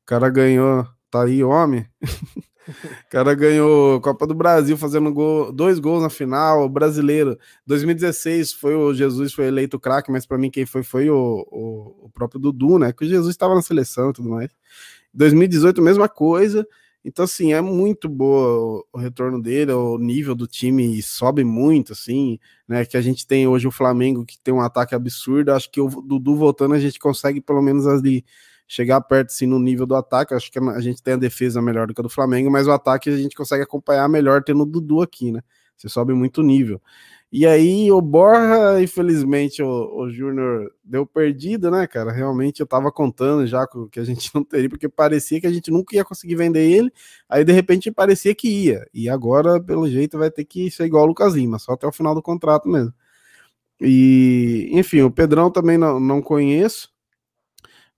[0.06, 1.88] cara ganhou, tá aí, homem.
[2.68, 7.38] o cara ganhou Copa do Brasil fazendo gol, dois gols na final, brasileiro.
[7.66, 12.06] 2016 foi o Jesus, foi eleito craque, mas para mim quem foi foi o, o,
[12.06, 12.92] o, próprio Dudu, né?
[12.92, 14.50] Que o Jesus estava na seleção e tudo mais.
[15.14, 16.68] 2018, mesma coisa.
[17.04, 22.40] Então, assim, é muito boa o, retorno dele, o nível do time sobe muito, assim,
[22.68, 22.84] né?
[22.84, 25.52] Que a gente tem hoje o Flamengo que tem um ataque absurdo.
[25.52, 28.26] Acho que o Dudu voltando, a gente consegue pelo menos ali
[28.68, 30.34] chegar perto assim, no nível do ataque.
[30.34, 32.72] Acho que a gente tem a defesa melhor do que a do Flamengo, mas o
[32.72, 35.42] ataque a gente consegue acompanhar melhor tendo o Dudu aqui, né?
[35.76, 36.82] Você sobe muito nível.
[37.32, 42.12] E aí o Borja, infelizmente, o, o Júnior deu perdido, né, cara?
[42.12, 45.70] Realmente eu tava contando já que a gente não teria, porque parecia que a gente
[45.70, 46.92] nunca ia conseguir vender ele,
[47.28, 48.88] aí de repente parecia que ia.
[48.94, 51.92] E agora, pelo jeito, vai ter que ser igual o Lucas Lima, só até o
[51.92, 52.94] final do contrato mesmo.
[53.82, 56.90] E, enfim, o Pedrão também não, não conheço,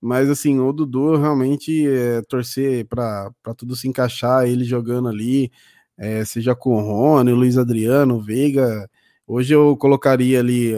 [0.00, 5.50] mas assim, o Dudu realmente é, torcer para tudo se encaixar, ele jogando ali,
[5.96, 8.88] é, seja com o Rony, o Luiz Adriano, o Veiga
[9.30, 10.72] Hoje eu colocaria ali,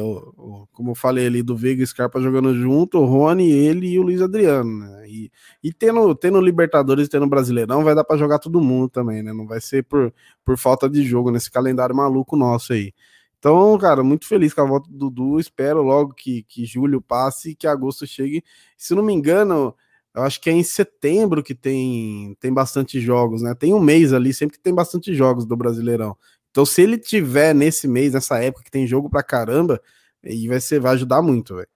[0.73, 4.03] como eu falei ali, do Veiga e Scarpa jogando junto, o Rony, ele e o
[4.03, 5.09] Luiz Adriano, né?
[5.09, 5.31] E,
[5.63, 9.33] e tendo, tendo Libertadores tendo Brasileirão, vai dar para jogar todo mundo também, né?
[9.33, 10.13] Não vai ser por,
[10.45, 12.93] por falta de jogo nesse calendário maluco nosso aí.
[13.41, 15.41] Então, cara, muito feliz com a volta do Dudu.
[15.41, 18.45] Espero logo que, que julho passe e que agosto chegue.
[18.77, 19.75] Se não me engano,
[20.15, 23.55] eu acho que é em setembro que tem, tem bastante jogos, né?
[23.55, 26.15] Tem um mês ali, sempre que tem bastante jogos do Brasileirão.
[26.51, 29.81] Então, se ele tiver nesse mês, nessa época que tem jogo pra caramba,
[30.23, 31.69] aí vai, ser, vai ajudar muito, velho.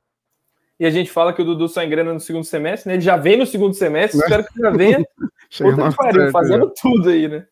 [0.79, 2.97] E a gente fala que o Dudu só engrena no segundo semestre, né?
[2.97, 4.25] Ele já vem no segundo semestre, né?
[4.25, 5.03] espero que já venha
[5.97, 7.47] pariu, fazendo tudo aí, né?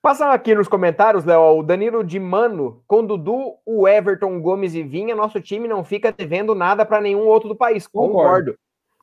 [0.00, 4.82] Passando aqui nos comentários, Léo, o Danilo de Mano, com Dudu, o Everton, Gomes e
[4.82, 7.86] Vinha, nosso time não fica devendo nada para nenhum outro do país.
[7.86, 8.52] Concordo.
[8.52, 8.58] Concordo.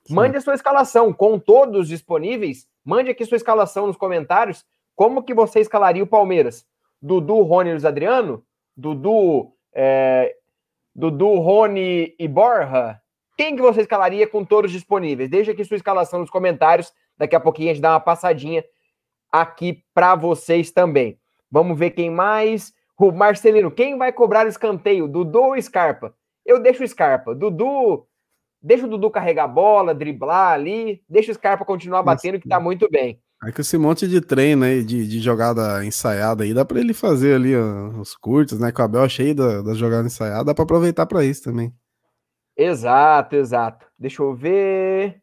[0.10, 2.66] Mande a sua escalação, com todos disponíveis.
[2.84, 4.64] Mande aqui sua escalação nos comentários.
[4.96, 6.66] Como que você escalaria o Palmeiras?
[7.02, 8.43] Dudu, Rony e Luiz Adriano?
[8.78, 10.34] Dudu, é,
[10.96, 13.02] Dudu, Rony e Borja?
[13.38, 15.30] Quem que você escalaria com todos disponíveis?
[15.30, 16.93] Deixa aqui sua escalação nos comentários.
[17.18, 18.64] Daqui a pouquinho a gente dá uma passadinha
[19.42, 21.20] aqui para vocês também.
[21.50, 22.74] Vamos ver quem mais.
[23.00, 25.08] O Marcelino, quem vai cobrar o escanteio?
[25.08, 26.14] Dudu ou Scarpa?
[26.46, 27.36] Eu deixo o Scarpa.
[27.36, 28.06] Dudu,
[28.62, 32.60] deixa o Dudu carregar a bola, driblar ali, deixa o Scarpa continuar batendo, que tá
[32.60, 33.20] muito bem.
[33.44, 36.94] É que esse monte de treino aí, de, de jogada ensaiada aí, dá para ele
[36.94, 38.72] fazer ali ó, os curtos, né?
[38.72, 41.74] Com a Bel cheio da, da jogada ensaiada, dá para aproveitar para isso também.
[42.58, 43.86] Exato, exato.
[44.00, 45.22] Deixa eu ver.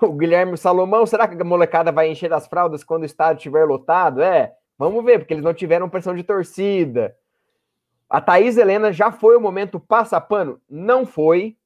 [0.02, 3.64] O Guilherme Salomão, será que a molecada vai encher as fraldas quando o estádio estiver
[3.64, 4.22] lotado?
[4.22, 7.16] É, vamos ver, porque eles não tiveram pressão de torcida.
[8.08, 10.60] A Thaís Helena já foi o momento passa-pano?
[10.68, 11.56] Não foi.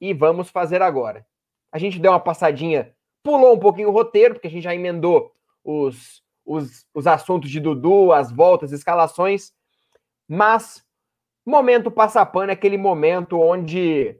[0.00, 1.26] E vamos fazer agora.
[1.72, 5.32] A gente deu uma passadinha, pulou um pouquinho o roteiro, porque a gente já emendou
[5.64, 9.52] os, os, os assuntos de Dudu, as voltas, escalações,
[10.28, 10.84] mas
[11.44, 14.16] momento passa pano é aquele momento onde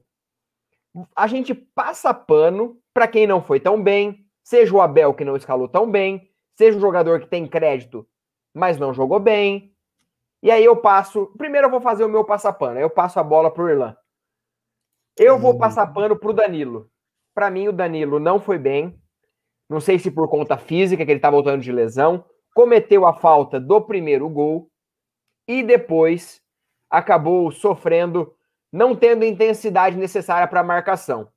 [1.14, 5.36] a gente passa pano para quem não foi tão bem, seja o Abel que não
[5.36, 8.04] escalou tão bem, seja o jogador que tem crédito,
[8.52, 9.72] mas não jogou bem.
[10.42, 11.32] E aí eu passo.
[11.38, 12.80] Primeiro eu vou fazer o meu passapano.
[12.80, 13.96] Eu passo a bola pro Irlan.
[15.16, 15.58] Eu vou hum.
[15.58, 16.90] passar pano pro Danilo.
[17.34, 19.00] Para mim, o Danilo não foi bem
[19.68, 22.24] não sei se por conta física, que ele está voltando de lesão,
[22.54, 24.70] cometeu a falta do primeiro gol
[25.46, 26.40] e depois
[26.90, 28.34] acabou sofrendo,
[28.72, 31.28] não tendo intensidade necessária para a marcação.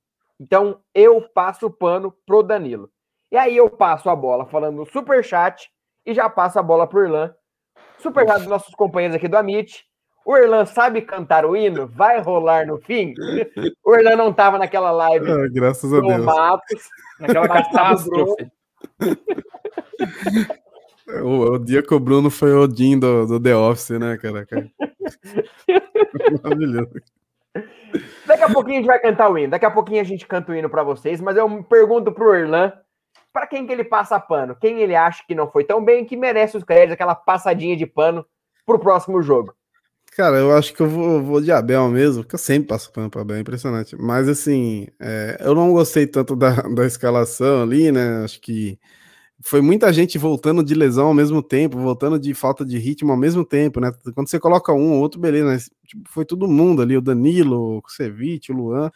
[0.42, 2.89] Então eu passo o pano pro Danilo.
[3.32, 5.70] E aí eu passo a bola falando no super chat
[6.04, 7.32] e já passo a bola pro Irlan.
[8.00, 9.86] Super chat dos nossos companheiros aqui do Amit.
[10.26, 11.88] O Erlan sabe cantar o hino?
[11.88, 13.14] Vai rolar no fim?
[13.86, 15.30] O Erlan não estava naquela live.
[15.30, 16.26] Ah, graças a Deus.
[16.26, 16.89] Matos,
[17.20, 18.52] naquela catástrofe.
[21.24, 24.48] O, o, dia que o Bruno foi o Odin do, do The Office, né, cara?
[26.44, 26.94] Maravilhoso.
[28.26, 29.52] Daqui a pouquinho a gente vai cantar o hino.
[29.52, 32.72] Daqui a pouquinho a gente canta o hino para vocês, mas eu pergunto pro Erlan
[33.34, 34.56] para quem que ele passa pano?
[34.56, 37.86] Quem ele acha que não foi tão bem que merece os créditos, aquela passadinha de
[37.86, 38.26] pano
[38.66, 39.54] pro próximo jogo?
[40.16, 43.10] Cara, eu acho que eu vou, vou de Abel mesmo, porque eu sempre passo pano
[43.10, 43.95] para Abel, é impressionante.
[43.95, 48.24] Mas assim, é, eu não gostei tanto da, da escalação ali, né?
[48.24, 48.78] Acho que
[49.44, 53.18] foi muita gente voltando de lesão ao mesmo tempo, voltando de falta de ritmo ao
[53.18, 53.92] mesmo tempo, né?
[54.14, 57.78] Quando você coloca um ou outro, beleza, mas tipo, foi todo mundo ali, o Danilo,
[57.78, 58.92] o Kusevich, o Luan.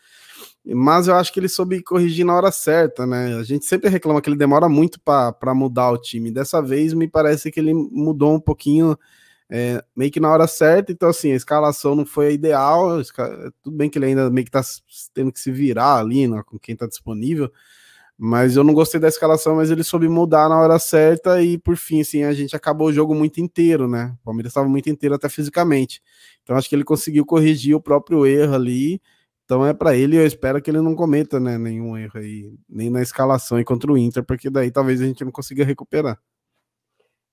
[0.65, 3.35] Mas eu acho que ele soube corrigir na hora certa, né?
[3.35, 6.31] A gente sempre reclama que ele demora muito para mudar o time.
[6.31, 8.97] Dessa vez me parece que ele mudou um pouquinho,
[9.49, 10.91] é, meio que na hora certa.
[10.91, 13.01] Então, assim, a escalação não foi a ideal.
[13.63, 14.61] Tudo bem que ele ainda meio que tá
[15.13, 17.51] tendo que se virar ali né, com quem tá disponível
[18.17, 21.75] mas eu não gostei da escalação, mas ele soube mudar na hora certa e por
[21.75, 24.15] fim, assim, a gente acabou o jogo muito inteiro, né?
[24.21, 26.01] O Palmeiras estava muito inteiro até fisicamente.
[26.41, 29.01] Então acho que ele conseguiu corrigir o próprio erro ali.
[29.43, 32.89] Então é para ele, eu espero que ele não cometa, né, nenhum erro aí, nem
[32.89, 36.17] na escalação e contra o Inter, porque daí talvez a gente não consiga recuperar.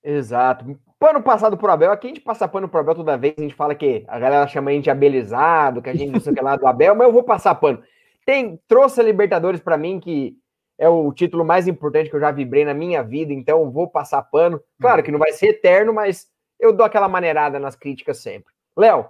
[0.03, 0.77] Exato.
[0.99, 3.55] Pano passado pro Abel, aqui a gente passa pano pro Abel toda vez, a gente
[3.55, 6.35] fala que a galera chama a gente de abelizado, que a gente não sei o
[6.35, 7.81] que lá do Abel, mas eu vou passar pano.
[8.25, 10.37] Tem, trouxe a Libertadores para mim que
[10.77, 14.21] é o título mais importante que eu já vibrei na minha vida, então vou passar
[14.23, 14.61] pano.
[14.79, 16.27] Claro que não vai ser eterno, mas
[16.59, 18.53] eu dou aquela maneirada nas críticas sempre.
[18.75, 19.05] Léo,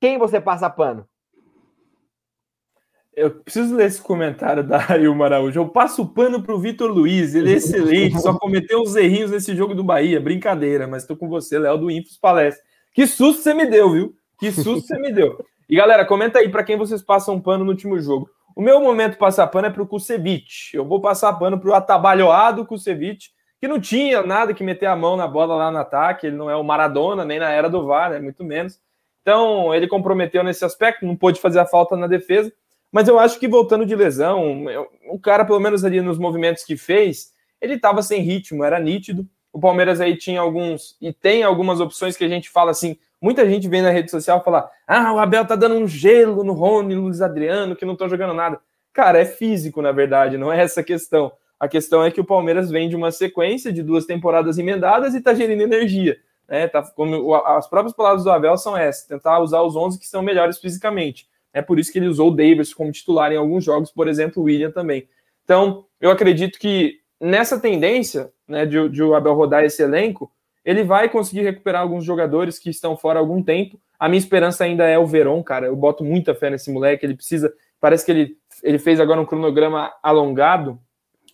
[0.00, 1.06] quem você passa pano?
[3.14, 5.58] Eu preciso ler esse comentário da Ilma Araújo.
[5.58, 9.56] Eu passo pano para o Vitor Luiz, ele é excelente, só cometeu uns errinhos nesse
[9.56, 10.20] jogo do Bahia.
[10.20, 12.62] Brincadeira, mas estou com você, Léo, do Infos Palestra.
[12.92, 14.14] Que susto você me deu, viu?
[14.38, 15.44] Que susto você me deu.
[15.68, 18.30] E galera, comenta aí para quem vocês passam pano no último jogo.
[18.58, 20.76] O meu momento passar pano é para o Kusevich.
[20.76, 23.30] Eu vou passar pano para o atabalhoado Kusevich,
[23.60, 26.26] que não tinha nada que meter a mão na bola lá no ataque.
[26.26, 28.18] Ele não é o Maradona, nem na era do VAR, né?
[28.18, 28.80] muito menos.
[29.22, 32.52] Então, ele comprometeu nesse aspecto, não pôde fazer a falta na defesa.
[32.90, 34.64] Mas eu acho que voltando de lesão,
[35.08, 39.24] o cara, pelo menos ali nos movimentos que fez, ele estava sem ritmo, era nítido.
[39.52, 43.48] O Palmeiras aí tinha alguns, e tem algumas opções que a gente fala assim, Muita
[43.48, 46.94] gente vem na rede social falar: ah, o Abel tá dando um gelo no Rony,
[46.94, 48.60] no Luiz Adriano, que não estão jogando nada.
[48.92, 51.32] Cara, é físico, na verdade, não é essa a questão.
[51.58, 55.20] A questão é que o Palmeiras vem de uma sequência de duas temporadas emendadas e
[55.20, 56.16] tá gerindo energia.
[56.48, 56.68] Né?
[56.68, 60.22] Tá, como, as próprias palavras do Abel são essas: tentar usar os 11 que são
[60.22, 61.28] melhores fisicamente.
[61.52, 64.42] É por isso que ele usou o Davis como titular em alguns jogos, por exemplo,
[64.42, 65.08] o William também.
[65.44, 70.30] Então, eu acredito que nessa tendência né, de, de o Abel rodar esse elenco,
[70.68, 73.80] ele vai conseguir recuperar alguns jogadores que estão fora há algum tempo.
[73.98, 75.64] A minha esperança ainda é o Veron, cara.
[75.64, 77.06] Eu boto muita fé nesse moleque.
[77.06, 77.50] Ele precisa.
[77.80, 80.78] Parece que ele, ele fez agora um cronograma alongado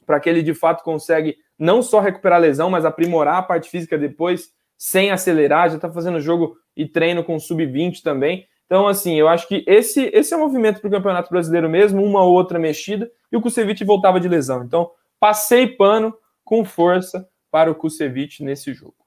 [0.06, 3.68] para que ele de fato consegue não só recuperar a lesão, mas aprimorar a parte
[3.68, 5.68] física depois, sem acelerar.
[5.68, 8.46] Já está fazendo jogo e treino com sub-20 também.
[8.66, 12.04] Então, assim, eu acho que esse, esse é o movimento para o Campeonato Brasileiro mesmo,
[12.04, 14.62] uma ou outra mexida, e o Kusevich voltava de lesão.
[14.62, 19.03] Então, passei pano com força para o Kusevich nesse jogo.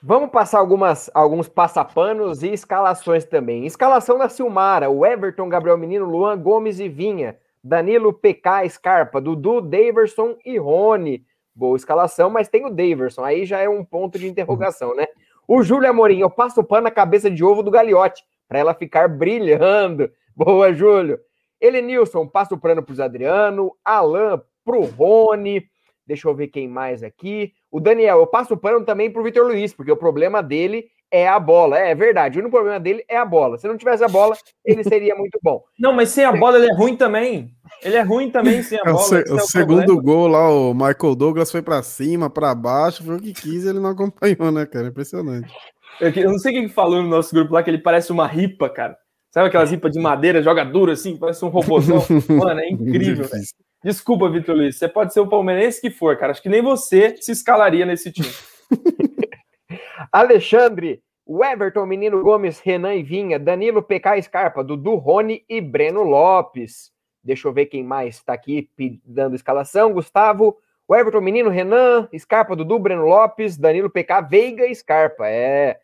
[0.00, 3.66] Vamos passar algumas, alguns passapanos e escalações também.
[3.66, 9.60] Escalação da Silmara, o Everton, Gabriel Menino, Luan Gomes e Vinha, Danilo, PK, Scarpa, Dudu,
[9.60, 11.24] Daverson e Rony.
[11.52, 15.08] Boa escalação, mas tem o Daverson, aí já é um ponto de interrogação, né?
[15.48, 18.74] O Júlio Amorim, eu passo o pano na cabeça de ovo do Gagliotti, para ela
[18.74, 20.08] ficar brilhando.
[20.36, 21.18] Boa, Júlio.
[21.60, 25.66] Elenilson, passa o pano para o Adriano, Alan para o Rony,
[26.08, 27.52] Deixa eu ver quem mais aqui.
[27.70, 31.28] O Daniel, eu passo o pano também pro Vitor Luiz, porque o problema dele é
[31.28, 31.78] a bola.
[31.78, 33.58] É, é verdade, o único problema dele é a bola.
[33.58, 34.34] Se não tivesse a bola,
[34.64, 35.62] ele seria muito bom.
[35.78, 37.50] Não, mas sem a bola ele é ruim também.
[37.82, 38.96] Ele é ruim também sem a bola.
[38.98, 40.02] É o, se, o, é o segundo problema.
[40.02, 43.78] gol lá, o Michael Douglas foi para cima, para baixo, foi o que quis ele
[43.78, 44.88] não acompanhou, né, cara?
[44.88, 45.52] Impressionante.
[46.00, 48.70] Eu, eu não sei quem falou no nosso grupo lá que ele parece uma ripa,
[48.70, 48.96] cara.
[49.30, 52.02] Sabe aquelas ripas de madeira, joga duro assim, parece um robôzão?
[52.30, 53.44] Mano, é incrível, velho.
[53.82, 54.76] Desculpa, Vitor Luiz.
[54.76, 56.32] Você pode ser o palmeirense que for, cara.
[56.32, 58.28] Acho que nem você se escalaria nesse time.
[60.12, 66.02] Alexandre, o Everton, Menino Gomes, Renan e Vinha, Danilo, PK Scarpa, Dudu Rony e Breno
[66.02, 66.90] Lopes.
[67.22, 68.70] Deixa eu ver quem mais está aqui
[69.04, 69.92] dando escalação.
[69.92, 70.56] Gustavo,
[70.86, 75.28] o Everton, Menino, Renan, Scarpa, Dudu, Breno Lopes, Danilo, PK, Veiga e Scarpa.
[75.28, 75.78] É.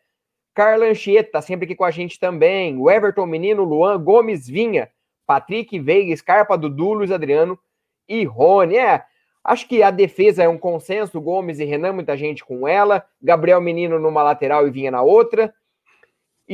[0.54, 2.78] Carla Anchieta, sempre aqui com a gente também.
[2.78, 4.88] O Everton, Menino, Luan, Gomes, Vinha,
[5.26, 7.58] Patrick, Veiga, Scarpa, Dudu, Luiz Adriano,
[8.08, 8.76] e Rony.
[8.76, 9.04] É,
[9.42, 13.04] acho que a defesa é um consenso, Gomes e Renan, muita gente com ela.
[13.22, 15.54] Gabriel Menino numa lateral e vinha na outra.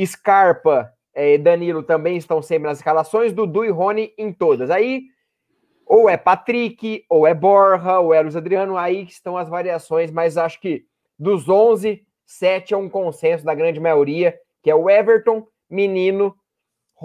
[0.05, 4.69] Scarpa é, e Danilo também estão sempre nas escalações, Dudu e Rony em todas.
[4.69, 5.03] Aí,
[5.85, 10.37] ou é Patrick, ou é Borja, ou é Luiz Adriano, aí estão as variações, mas
[10.37, 10.85] acho que
[11.19, 16.35] dos 11, 7 é um consenso da grande maioria, que é o Everton, Menino,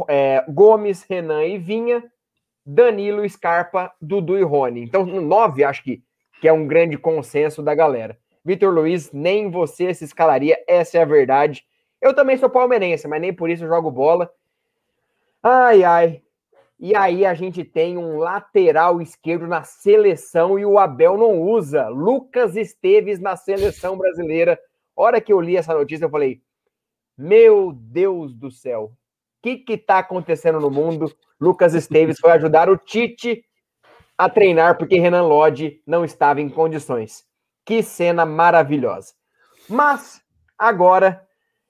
[0.09, 2.05] é, Gomes, Renan e Vinha,
[2.67, 4.83] Danilo, Scarpa, Dudu e Rony.
[4.83, 6.03] Então, nove, acho que,
[6.41, 8.19] que é um grande consenso da galera.
[8.45, 11.65] Vitor Luiz, nem você se escalaria, essa é a verdade.
[12.01, 14.31] Eu também sou palmeirense, mas nem por isso eu jogo bola.
[15.43, 16.23] Ai, ai.
[16.79, 21.89] E aí a gente tem um lateral esquerdo na seleção e o Abel não usa.
[21.89, 24.59] Lucas Esteves na seleção brasileira.
[24.95, 26.43] Hora que eu li essa notícia, eu falei:
[27.17, 28.93] Meu Deus do céu, o
[29.43, 31.11] que está acontecendo no mundo?
[31.41, 33.45] Lucas Esteves foi ajudar o Tite
[34.17, 37.25] a treinar porque Renan Lodge não estava em condições.
[37.65, 39.13] Que cena maravilhosa.
[39.69, 40.23] Mas
[40.59, 41.27] agora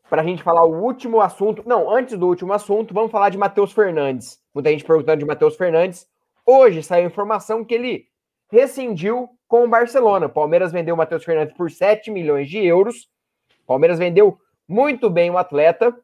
[0.08, 1.62] para a gente falar o último assunto.
[1.66, 4.38] Não, antes do último assunto, vamos falar de Matheus Fernandes.
[4.54, 6.06] Muita gente perguntando de Matheus Fernandes.
[6.44, 8.06] Hoje saiu informação que ele
[8.50, 10.26] rescindiu com o Barcelona.
[10.26, 13.08] O Palmeiras vendeu o Matheus Fernandes por 7 milhões de euros.
[13.64, 14.38] O Palmeiras vendeu
[14.68, 15.94] muito bem o atleta.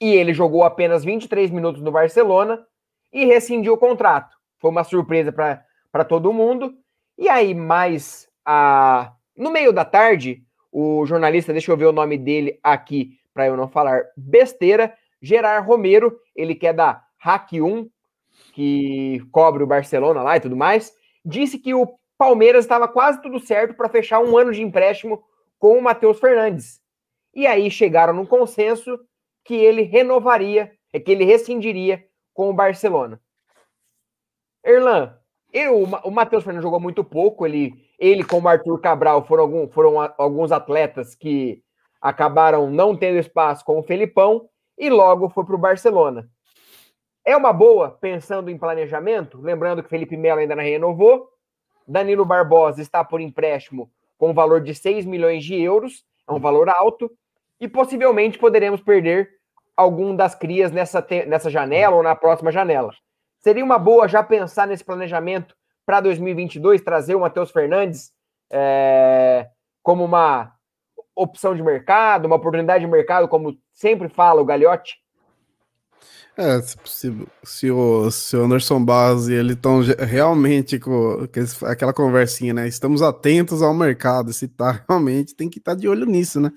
[0.00, 2.64] E ele jogou apenas 23 minutos no Barcelona
[3.12, 4.36] e rescindiu o contrato.
[4.58, 6.74] Foi uma surpresa para todo mundo.
[7.18, 9.12] E aí, mais a...
[9.36, 10.42] no meio da tarde,
[10.72, 15.66] o jornalista, deixa eu ver o nome dele aqui para eu não falar besteira, Gerard
[15.66, 17.88] Romero, ele que é da Hack 1,
[18.52, 20.92] que cobre o Barcelona lá e tudo mais,
[21.24, 25.22] disse que o Palmeiras estava quase tudo certo para fechar um ano de empréstimo
[25.58, 26.80] com o Matheus Fernandes.
[27.34, 28.98] E aí chegaram num consenso
[29.44, 33.20] que ele renovaria, é que ele rescindiria com o Barcelona.
[34.64, 35.16] Erlan,
[35.52, 40.00] eu, o Matheus Fernandes jogou muito pouco, ele ele, como Arthur Cabral, foram, algum, foram
[40.16, 41.62] alguns atletas que
[42.00, 46.26] acabaram não tendo espaço com o Felipão e logo foi para o Barcelona.
[47.22, 51.28] É uma boa, pensando em planejamento, lembrando que Felipe Melo ainda não renovou,
[51.86, 56.70] Danilo Barbosa está por empréstimo com valor de 6 milhões de euros, é um valor
[56.70, 57.10] alto,
[57.60, 59.28] e possivelmente poderemos perder
[59.76, 62.90] algum das crias nessa, nessa janela ou na próxima janela.
[63.38, 65.54] Seria uma boa já pensar nesse planejamento
[65.86, 68.12] para 2022 trazer o Matheus Fernandes
[68.50, 69.48] é,
[69.82, 70.52] como uma
[71.14, 74.96] opção de mercado, uma oportunidade de mercado, como sempre fala o Gagliotti?
[76.36, 77.12] É, se,
[77.42, 82.66] se, o, se o Anderson Barros e ele estão realmente com, com, aquela conversinha, né?
[82.68, 86.50] Estamos atentos ao mercado, se tá realmente, tem que estar tá de olho nisso, né?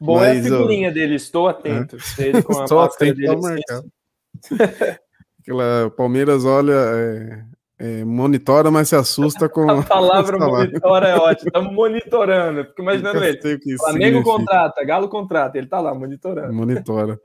[0.00, 1.96] Boa Mas, é a figurinha eu, dele, estou atento.
[2.18, 2.38] É.
[2.38, 3.92] estou atento ao mercado.
[5.40, 7.44] Aquela Palmeiras olha, é,
[7.78, 9.70] é, monitora, mas se assusta com.
[9.70, 11.48] A palavra monitora é ótima.
[11.48, 12.64] Estamos monitorando.
[12.64, 13.76] Fico imaginando ele.
[13.78, 15.56] Flamengo contrata, Galo contrata.
[15.56, 16.52] Ele tá lá monitorando.
[16.52, 17.20] Monitora.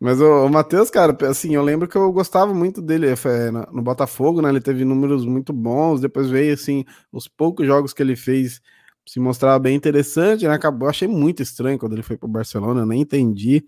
[0.00, 3.82] Mas o, o Matheus, cara, assim, eu lembro que eu gostava muito dele é, no
[3.82, 4.48] Botafogo, né?
[4.48, 6.00] Ele teve números muito bons.
[6.00, 8.60] Depois veio, assim, os poucos jogos que ele fez
[9.06, 10.54] se mostrava bem interessante, né?
[10.54, 13.64] Acabou, achei muito estranho quando ele foi para o Barcelona, eu nem entendi.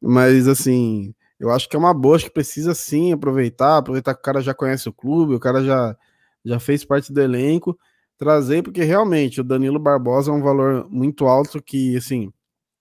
[0.00, 4.20] Mas, assim, eu acho que é uma boa, acho que precisa sim aproveitar, aproveitar que
[4.20, 5.96] o cara já conhece o clube, o cara já,
[6.44, 7.78] já fez parte do elenco,
[8.18, 12.30] trazer, porque realmente o Danilo Barbosa é um valor muito alto que, assim,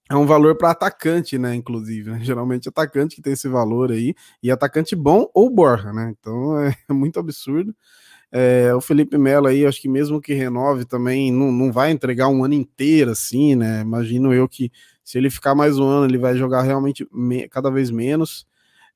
[0.09, 1.55] é um valor para atacante, né?
[1.55, 2.19] Inclusive, né?
[2.23, 6.13] geralmente atacante que tem esse valor aí, e atacante bom ou Borja, né?
[6.19, 7.73] Então é muito absurdo.
[8.31, 12.27] É, o Felipe Melo aí, acho que mesmo que renove também, não, não vai entregar
[12.27, 13.81] um ano inteiro assim, né?
[13.81, 14.71] Imagino eu que
[15.03, 18.45] se ele ficar mais um ano, ele vai jogar realmente me, cada vez menos.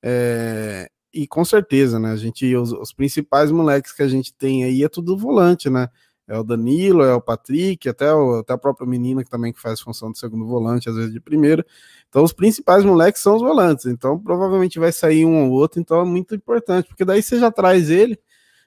[0.04, 2.12] É, e com certeza, né?
[2.12, 5.88] A gente, os, os, principais moleques que a gente tem aí é tudo volante, né?
[6.28, 9.62] É o Danilo, é o Patrick, até, o, até a própria menina que também que
[9.62, 11.66] faz função de segundo volante, às vezes de primeiro.
[12.10, 13.86] Então, os principais moleques são os volantes.
[13.86, 15.80] Então, provavelmente vai sair um ou outro.
[15.80, 18.20] Então, é muito importante, porque daí você já traz ele,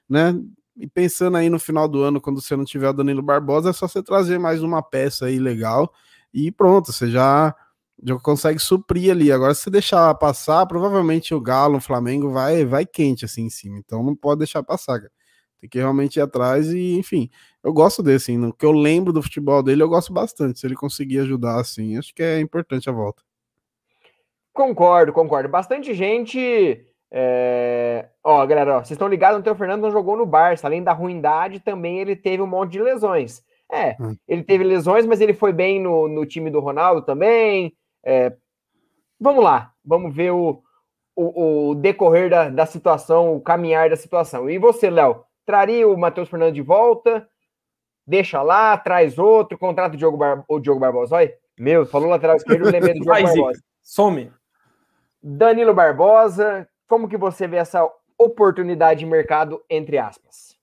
[0.09, 0.35] né?
[0.77, 3.73] E pensando aí no final do ano, quando você não tiver o Danilo Barbosa, é
[3.73, 5.91] só você trazer mais uma peça aí legal
[6.33, 7.55] e pronto, você já
[8.03, 9.31] já consegue suprir ali.
[9.31, 13.77] Agora, se deixar passar, provavelmente o Galo, o Flamengo vai vai quente assim em cima.
[13.77, 15.11] Então não pode deixar passar, cara.
[15.59, 17.31] Tem que realmente ir atrás e, enfim,
[17.63, 20.59] eu gosto desse, assim, no que eu lembro do futebol dele, eu gosto bastante.
[20.59, 23.23] Se ele conseguir ajudar, assim, acho que é importante a volta.
[24.53, 25.49] Concordo, concordo.
[25.49, 26.85] Bastante gente.
[27.11, 28.09] É...
[28.23, 30.67] Ó, galera, ó, vocês estão ligados, o Fernando não jogou no Barça.
[30.67, 33.43] Além da ruindade, também ele teve um monte de lesões.
[33.71, 34.15] É, hum.
[34.27, 37.75] ele teve lesões, mas ele foi bem no, no time do Ronaldo também.
[38.09, 38.31] É,
[39.19, 40.63] vamos lá, vamos ver o,
[41.13, 44.49] o, o decorrer da, da, situação, o caminhar da situação.
[44.49, 47.27] E você, Léo, traria o Matheus Fernandes de volta?
[48.05, 51.17] Deixa lá, traz outro, contrato o Diogo, Bar, o Diogo Barbosa.
[51.17, 53.61] Olha, meu, falou lateral esquerdo, lembrei do Diogo Barbosa.
[53.83, 54.31] Some.
[55.21, 57.85] Danilo Barbosa, como que você vê essa
[58.17, 60.57] oportunidade de mercado, entre aspas?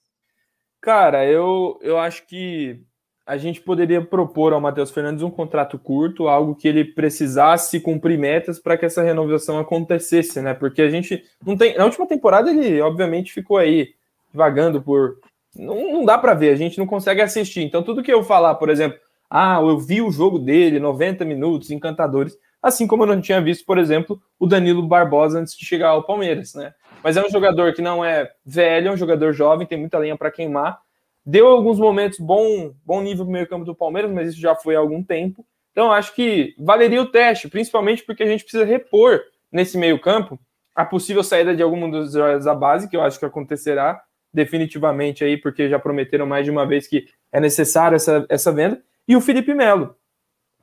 [0.80, 2.82] Cara, eu, eu acho que
[3.26, 8.18] a gente poderia propor ao Matheus Fernandes um contrato curto, algo que ele precisasse cumprir
[8.18, 10.52] metas para que essa renovação acontecesse, né?
[10.52, 11.76] Porque a gente não tem.
[11.76, 13.94] Na última temporada ele, obviamente, ficou aí
[14.32, 15.16] vagando por.
[15.56, 17.62] Não, não dá para ver, a gente não consegue assistir.
[17.62, 18.98] Então, tudo que eu falar, por exemplo,
[19.30, 23.64] ah, eu vi o jogo dele, 90 minutos, encantadores, assim como eu não tinha visto,
[23.64, 26.74] por exemplo, o Danilo Barbosa antes de chegar ao Palmeiras, né?
[27.02, 30.16] Mas é um jogador que não é velho, é um jogador jovem, tem muita lenha
[30.16, 30.78] para queimar
[31.26, 34.78] Deu alguns momentos bom, bom nível no meio-campo do Palmeiras, mas isso já foi há
[34.78, 35.46] algum tempo.
[35.72, 39.20] Então, acho que valeria o teste, principalmente porque a gente precisa repor
[39.50, 40.38] nesse meio-campo
[40.74, 44.02] a possível saída de algum dos jogadores da base, que eu acho que acontecerá
[44.32, 48.82] definitivamente aí, porque já prometeram mais de uma vez que é necessário essa, essa venda,
[49.06, 49.96] e o Felipe Melo,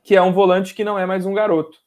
[0.02, 1.78] que é um volante que não é mais um garoto.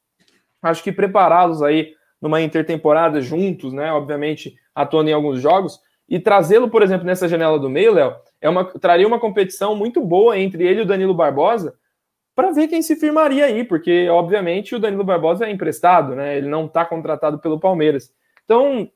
[0.62, 3.92] Acho que prepará-los aí numa intertemporada juntos, né?
[3.92, 8.50] Obviamente, atuando em alguns jogos, e trazê-lo, por exemplo, nessa janela do meio, Léo, é
[8.50, 11.76] uma, traria uma competição muito boa entre ele e o Danilo Barbosa
[12.36, 16.38] para ver quem se firmaria aí, porque, obviamente, o Danilo Barbosa é emprestado, né?
[16.38, 18.12] Ele não está contratado pelo Palmeiras.
[18.44, 18.90] Então,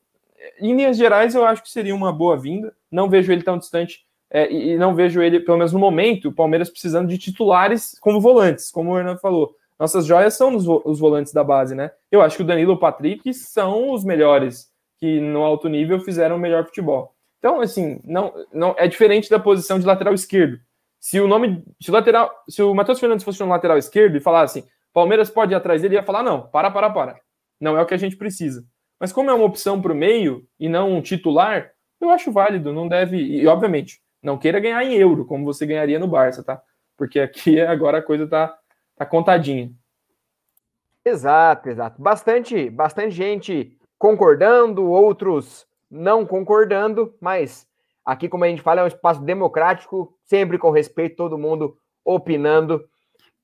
[0.60, 2.72] em linhas gerais, eu acho que seria uma boa vinda.
[2.90, 6.32] Não vejo ele tão distante é, e não vejo ele, pelo menos no momento, o
[6.32, 9.56] Palmeiras precisando de titulares como volantes, como o Hernan falou.
[9.78, 11.90] Nossas joias são os, volantes da base, né?
[12.12, 14.70] Eu acho que o Danilo e o Patrick são os melhores
[15.00, 17.14] que no alto nível fizeram o melhor futebol.
[17.38, 20.60] Então, assim, não, não é diferente da posição de lateral esquerdo.
[21.00, 24.20] Se o nome, se o lateral, se o Matheus Fernandes fosse um lateral esquerdo e
[24.20, 27.18] falasse assim, Palmeiras pode ir atrás dele, ia falar não, para, para, para.
[27.58, 28.66] Não é o que a gente precisa.
[28.98, 32.72] Mas como é uma opção para o meio e não um titular, eu acho válido,
[32.72, 36.60] não deve, e obviamente, não queira ganhar em euro, como você ganharia no Barça, tá?
[36.98, 38.54] Porque aqui agora a coisa tá,
[38.96, 39.72] tá contadinha.
[41.02, 42.02] Exato, exato.
[42.02, 47.68] Bastante, bastante gente concordando, outros não concordando, mas
[48.02, 52.82] aqui, como a gente fala, é um espaço democrático, sempre com respeito, todo mundo opinando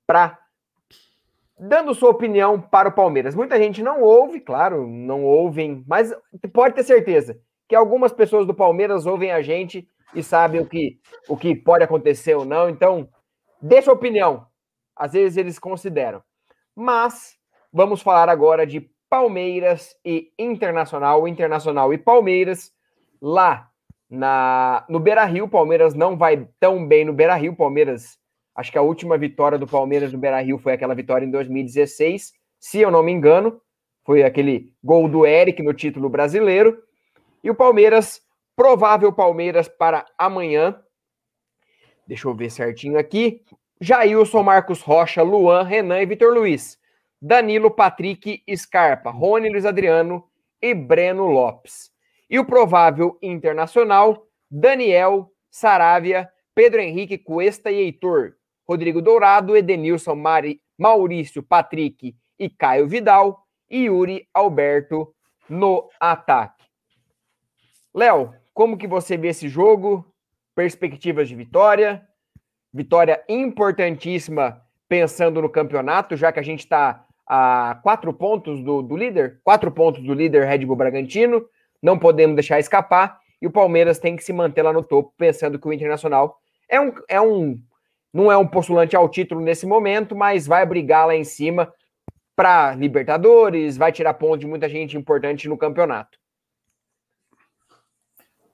[0.07, 0.39] para
[1.59, 3.35] dando sua opinião para o Palmeiras.
[3.35, 6.15] Muita gente não ouve, claro, não ouvem, mas
[6.55, 7.39] pode ter certeza
[7.69, 10.99] que algumas pessoas do Palmeiras ouvem a gente e sabem o que,
[11.29, 12.71] o que pode acontecer ou não.
[12.71, 13.09] Então,
[13.61, 14.47] deixa a opinião.
[14.95, 16.23] Às vezes eles consideram.
[16.75, 17.37] Mas
[17.71, 22.73] vamos falar agora de Palmeiras e Internacional, Internacional e Palmeiras,
[23.21, 23.71] lá
[24.11, 25.49] na, no Beira Rio.
[25.49, 27.55] Palmeiras não vai tão bem no Beira Rio.
[27.55, 28.19] Palmeiras,
[28.55, 32.33] acho que a última vitória do Palmeiras no Beira Rio foi aquela vitória em 2016,
[32.59, 33.61] se eu não me engano.
[34.05, 36.81] Foi aquele gol do Eric no título brasileiro.
[37.43, 38.21] E o Palmeiras,
[38.55, 40.81] provável Palmeiras para amanhã.
[42.07, 43.43] Deixa eu ver certinho aqui.
[43.81, 46.79] Jailson, Marcos Rocha, Luan, Renan e Vitor Luiz.
[47.21, 50.29] Danilo, Patrick, Scarpa, Rony, Luiz Adriano
[50.61, 51.91] e Breno Lopes.
[52.29, 58.35] E o provável internacional, Daniel, Saravia, Pedro Henrique, Cuesta e Heitor,
[58.69, 65.15] Rodrigo Dourado, Edenilson, Mari, Maurício, Patrick e Caio Vidal e Yuri Alberto
[65.49, 66.65] no ataque.
[67.95, 70.05] Léo, como que você vê esse jogo?
[70.55, 72.07] Perspectivas de vitória?
[72.73, 78.97] Vitória importantíssima pensando no campeonato, já que a gente está a quatro pontos do, do
[78.97, 81.45] líder, quatro pontos do líder Red Bull Bragantino,
[81.83, 85.59] não podemos deixar escapar, e o Palmeiras tem que se manter lá no topo, pensando
[85.59, 87.59] que o Internacional é um, é um
[88.13, 91.71] não é um postulante ao título nesse momento, mas vai brigar lá em cima
[92.35, 96.19] para Libertadores, vai tirar ponto de muita gente importante no campeonato.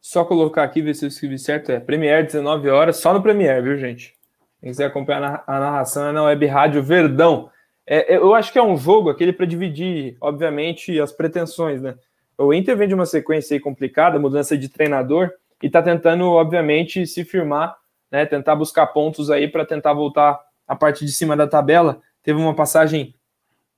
[0.01, 3.63] Só colocar aqui, ver se eu escrevi certo, é Premier 19 horas, só no Premier,
[3.63, 4.17] viu, gente?
[4.61, 7.49] Quem quiser acompanhar a narração é na Web Rádio Verdão.
[7.87, 11.97] É, é, eu acho que é um jogo aquele para dividir, obviamente, as pretensões, né?
[12.39, 15.31] O Inter vem de uma sequência complicada, mudança de treinador,
[15.63, 17.77] e está tentando, obviamente, se firmar,
[18.11, 18.25] né?
[18.27, 22.01] Tentar buscar pontos aí para tentar voltar a parte de cima da tabela.
[22.23, 23.15] Teve uma passagem,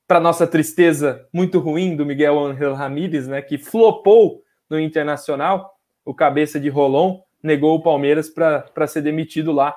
[0.07, 3.41] para nossa tristeza, muito ruim do Miguel Angel Ramírez, né?
[3.41, 9.77] Que flopou no Internacional, o cabeça de Rolon, negou o Palmeiras para ser demitido lá.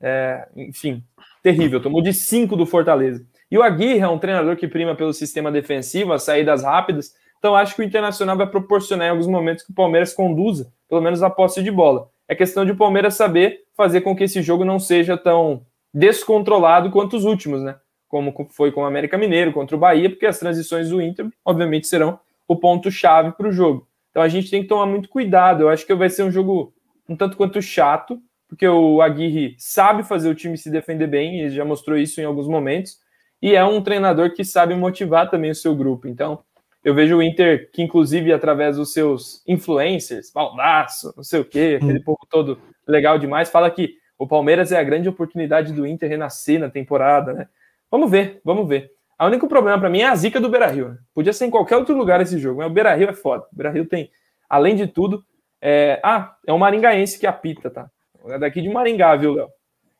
[0.00, 1.02] É, enfim,
[1.42, 1.80] terrível.
[1.80, 3.24] Tomou de 5 do Fortaleza.
[3.50, 7.14] E o Aguirre é um treinador que prima pelo sistema defensivo, as saídas rápidas.
[7.38, 11.00] Então acho que o Internacional vai proporcionar em alguns momentos que o Palmeiras conduza, pelo
[11.00, 12.10] menos a posse de bola.
[12.26, 15.62] É questão de o Palmeiras saber fazer com que esse jogo não seja tão
[15.94, 17.76] descontrolado quanto os últimos, né?
[18.06, 21.86] Como foi com o América Mineiro contra o Bahia, porque as transições do Inter, obviamente,
[21.86, 23.86] serão o ponto-chave para o jogo.
[24.10, 25.62] Então a gente tem que tomar muito cuidado.
[25.62, 26.74] Eu acho que vai ser um jogo
[27.08, 31.50] um tanto quanto chato, porque o Aguirre sabe fazer o time se defender bem, ele
[31.50, 32.98] já mostrou isso em alguns momentos
[33.40, 36.08] e é um treinador que sabe motivar também o seu grupo.
[36.08, 36.42] Então,
[36.84, 41.78] eu vejo o Inter, que inclusive através dos seus influencers, baldaço, não sei o quê,
[41.80, 46.08] aquele povo todo legal demais, fala que o Palmeiras é a grande oportunidade do Inter
[46.08, 47.48] renascer na temporada, né?
[47.90, 48.90] Vamos ver, vamos ver.
[49.20, 50.90] O único problema para mim é a zica do Beira-Rio.
[50.90, 50.98] Né?
[51.14, 53.44] Podia ser em qualquer outro lugar esse jogo, mas o Beira-Rio é foda.
[53.52, 54.10] O Beira-Rio tem,
[54.48, 55.24] além de tudo,
[55.60, 56.00] é...
[56.04, 57.90] ah, é um maringaense que apita, tá?
[58.26, 59.48] É daqui de Maringá, viu, Léo?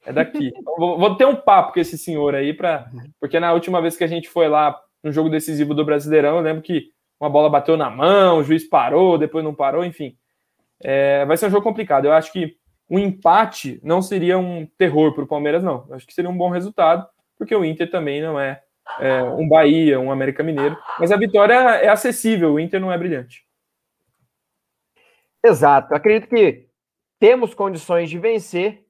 [0.05, 0.53] É daqui.
[0.77, 2.91] vou, vou, ter um papo com esse senhor aí, pra...
[3.21, 6.43] porque na última vez que a gente foi lá no jogo decisivo do Brasileirão, eu
[6.43, 6.91] lembro que
[7.21, 10.17] uma bola bateu na mão, o juiz parou, depois não parou, enfim.
[10.83, 11.25] É...
[11.27, 12.07] vai ser um jogo complicado.
[12.07, 12.57] Eu acho que
[12.91, 15.85] um empate não seria um terror para o Palmeiras, não.
[15.89, 18.63] Eu acho que seria um bom resultado, porque o Inter também não é,
[18.99, 20.77] é, um Bahia, um América Mineiro.
[20.99, 23.47] Mas a vitória é acessível, o Inter não é brilhante.
[25.45, 25.95] Exato.
[25.95, 26.67] Acredito que
[27.19, 28.85] temos condições de vencer,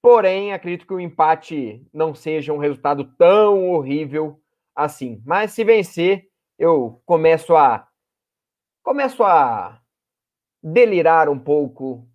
[0.00, 4.40] porém, acredito que o empate não seja um resultado tão horrível
[4.74, 5.22] assim.
[5.24, 6.28] Mas se vencer,
[6.58, 7.86] eu começo a
[8.82, 9.80] começo a
[10.62, 12.06] delirar um pouco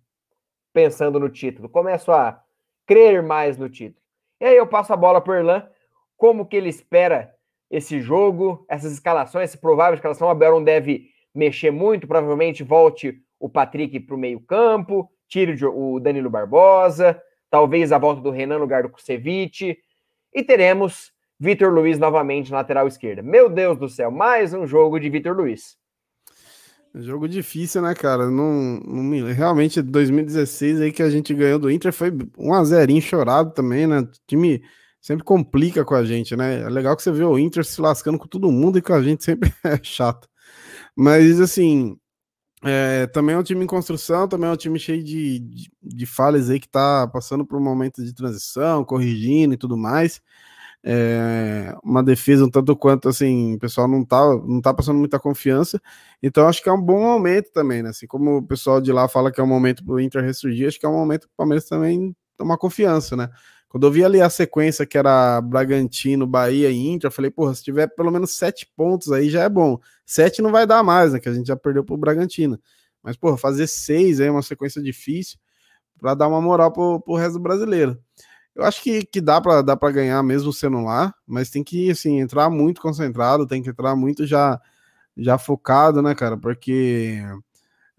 [0.72, 2.42] pensando no título, começo a
[2.86, 4.02] crer mais no título.
[4.40, 5.68] E aí eu passo a bola para o Erlan,
[6.16, 7.34] como que ele espera
[7.70, 13.22] esse jogo, essas escalações, essa provável escalação, o Abel não deve mexer muito, provavelmente volte
[13.38, 17.20] o Patrick para o meio campo, tire o Danilo Barbosa,
[17.52, 19.76] talvez a volta do Renan no lugar do Kusevich,
[20.34, 23.22] e teremos Vitor Luiz novamente na lateral esquerda.
[23.22, 25.76] Meu Deus do céu, mais um jogo de Vitor Luiz.
[26.94, 28.30] Jogo difícil, né, cara?
[28.30, 29.32] Não, não me...
[29.34, 32.62] Realmente, 2016 aí que a gente ganhou do Inter foi um a
[33.02, 34.00] chorado também, né?
[34.00, 34.62] O time
[34.98, 36.62] sempre complica com a gente, né?
[36.62, 39.02] É legal que você vê o Inter se lascando com todo mundo e com a
[39.02, 40.26] gente sempre é chato.
[40.96, 41.98] Mas, assim,
[42.64, 46.06] é, também é um time em construção, também é um time cheio de, de, de
[46.06, 50.20] falhas aí que tá passando por um momento de transição, corrigindo e tudo mais
[50.84, 55.18] é, uma defesa um tanto quanto assim, o pessoal não tá, não tá passando muita
[55.18, 55.80] confiança,
[56.22, 57.90] então acho que é um bom momento também, né?
[57.90, 60.66] Assim como o pessoal de lá fala que é um momento para o Inter ressurgir,
[60.68, 63.28] acho que é um momento para o Palmeiras também tomar confiança, né?
[63.72, 67.54] Quando eu vi ali a sequência que era Bragantino, Bahia e Inter, eu falei, porra,
[67.54, 69.78] se tiver pelo menos sete pontos aí já é bom.
[70.04, 71.18] Sete não vai dar mais, né?
[71.18, 72.60] Que a gente já perdeu pro Bragantino.
[73.02, 75.38] Mas, porra, fazer seis aí é uma sequência difícil
[75.98, 77.98] para dar uma moral pro, pro resto do brasileiro.
[78.54, 82.20] Eu acho que, que dá para dá ganhar mesmo sendo lá, mas tem que assim,
[82.20, 84.60] entrar muito concentrado, tem que entrar muito já,
[85.16, 86.36] já focado, né, cara?
[86.36, 87.22] Porque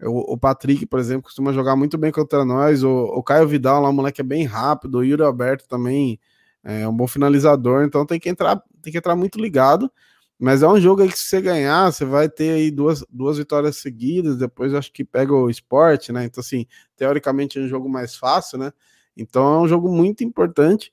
[0.02, 2.82] o, o Patrick, por exemplo, costuma jogar muito bem contra nós.
[2.82, 4.98] O, o Caio Vidal lá, o moleque é bem rápido.
[4.98, 6.18] O Yuri Alberto também
[6.62, 9.90] é um bom finalizador, então tem que entrar, tem que entrar muito ligado.
[10.38, 13.38] Mas é um jogo aí que se você ganhar, você vai ter aí duas, duas
[13.38, 16.24] vitórias seguidas, depois acho que pega o esporte, né?
[16.24, 16.66] Então, assim,
[16.96, 18.72] teoricamente é um jogo mais fácil, né?
[19.16, 20.92] Então é um jogo muito importante.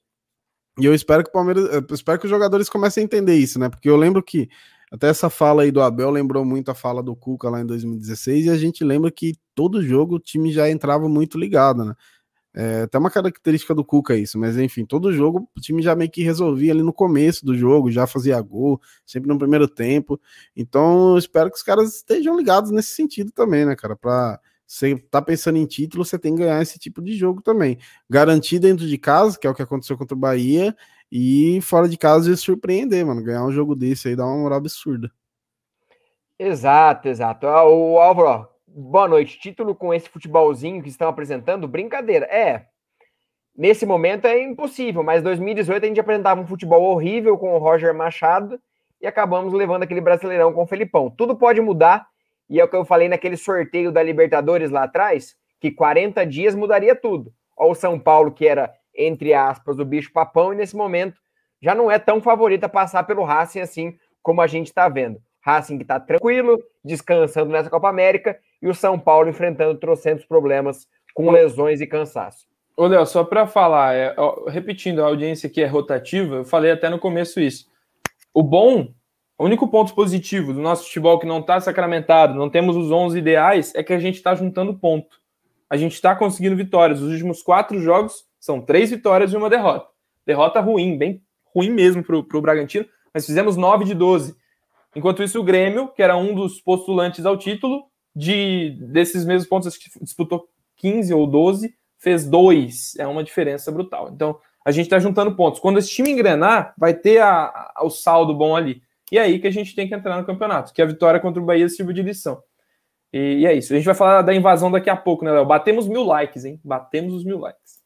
[0.80, 3.68] E eu espero que o Palmeiras, espero que os jogadores comecem a entender isso, né?
[3.68, 4.48] Porque eu lembro que
[4.92, 8.46] até essa fala aí do Abel lembrou muito a fala do Cuca lá em 2016,
[8.46, 11.96] e a gente lembra que todo jogo o time já entrava muito ligado, né?
[12.54, 16.12] É, até uma característica do Cuca isso, mas enfim, todo jogo o time já meio
[16.12, 20.20] que resolvia ali no começo do jogo, já fazia gol, sempre no primeiro tempo.
[20.54, 24.38] Então, espero que os caras estejam ligados nesse sentido também, né, cara, para
[24.68, 27.78] você tá pensando em título, você tem que ganhar esse tipo de jogo também.
[28.10, 30.76] Garantir dentro de casa, que é o que aconteceu contra o Bahia,
[31.12, 33.22] e fora de casa surpreender, mano.
[33.22, 35.12] Ganhar um jogo desse aí dá uma moral absurda.
[36.40, 37.46] Exato, exato.
[37.48, 39.40] Ah, o Álvaro, boa noite.
[39.40, 42.26] Título com esse futebolzinho que estão apresentando, brincadeira.
[42.26, 42.66] É,
[43.56, 47.94] nesse momento é impossível, mas 2018 a gente apresentava um futebol horrível com o Roger
[47.94, 48.60] Machado
[49.00, 51.10] e acabamos levando aquele brasileirão com o Felipão.
[51.10, 52.08] Tudo pode mudar
[52.50, 56.56] e é o que eu falei naquele sorteio da Libertadores lá atrás, que 40 dias
[56.56, 57.34] mudaria tudo.
[57.56, 61.20] Olha o São Paulo, que era, entre aspas, o bicho papão, e nesse momento
[61.62, 65.22] já não é tão favorito a passar pelo Racing assim como a gente está vendo.
[65.42, 70.88] Racing que está tranquilo, descansando nessa Copa América, e o São Paulo enfrentando trocentos problemas
[71.14, 72.48] com lesões e cansaço.
[72.78, 76.72] Ô, Léo, só para falar, é, ó, repetindo, a audiência aqui é rotativa, eu falei
[76.72, 77.68] até no começo isso.
[78.34, 78.94] O bom
[79.42, 83.18] o único ponto positivo do nosso futebol que não está sacramentado, não temos os 11
[83.18, 85.20] ideais, é que a gente está juntando ponto.
[85.72, 87.02] A gente está conseguindo vitórias.
[87.02, 89.88] Os últimos quatro jogos são três vitórias e uma derrota.
[90.26, 91.24] Derrota ruim, bem
[91.56, 94.36] ruim mesmo para o Bragantino, mas fizemos 9 de 12.
[94.94, 99.78] Enquanto isso, o Grêmio, que era um dos postulantes ao título, de desses mesmos pontos,
[99.78, 102.94] que disputou 15 ou 12, fez dois.
[103.00, 104.10] É uma diferença brutal.
[104.14, 105.62] Então, a gente está juntando pontos.
[105.62, 108.84] Quando esse time engrenar, vai ter a, a, o saldo bom ali.
[109.10, 111.42] E é aí que a gente tem que entrar no campeonato, que a vitória contra
[111.42, 112.44] o Bahia sirva de lição.
[113.14, 113.74] E, e, é isso.
[113.74, 115.46] A gente vai falar da invasão daqui a pouco, né, Léo?
[115.46, 116.60] Batemos mil likes, hein?
[116.64, 117.82] Batemos os mil likes.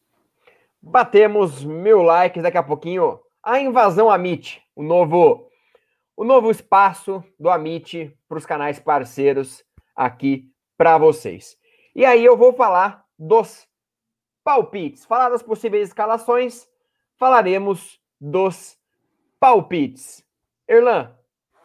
[0.80, 3.20] Batemos mil likes daqui a pouquinho.
[3.42, 5.46] A invasão Amit, o novo
[6.16, 9.62] o novo espaço do Amit para os canais parceiros
[9.94, 11.58] aqui para vocês.
[11.94, 13.68] E aí eu vou falar dos
[14.42, 16.66] palpites, falar das possíveis escalações,
[17.18, 18.78] falaremos dos
[19.38, 20.24] palpites.
[20.66, 21.14] Erlan,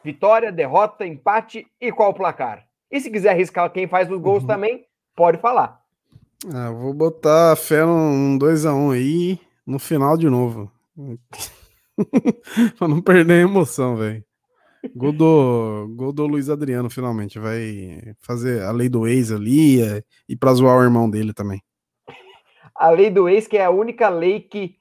[0.04, 2.68] vitória, derrota, empate e qual o placar?
[2.92, 4.48] E se quiser arriscar quem faz os gols uhum.
[4.48, 4.86] também,
[5.16, 5.82] pode falar.
[6.54, 10.72] Ah, vou botar fé num 2x1 um aí no final de novo.
[12.78, 14.24] pra não perder a emoção, velho.
[14.96, 17.38] Gol do, gol do Luiz Adriano, finalmente.
[17.38, 21.62] Vai fazer a lei do ex ali é, e pra zoar o irmão dele também.
[22.76, 24.76] A lei do ex, que é a única lei que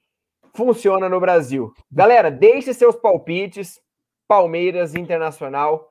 [0.55, 1.73] funciona no Brasil.
[1.93, 3.79] Galera, deixe seus palpites.
[4.27, 5.90] Palmeiras Internacional.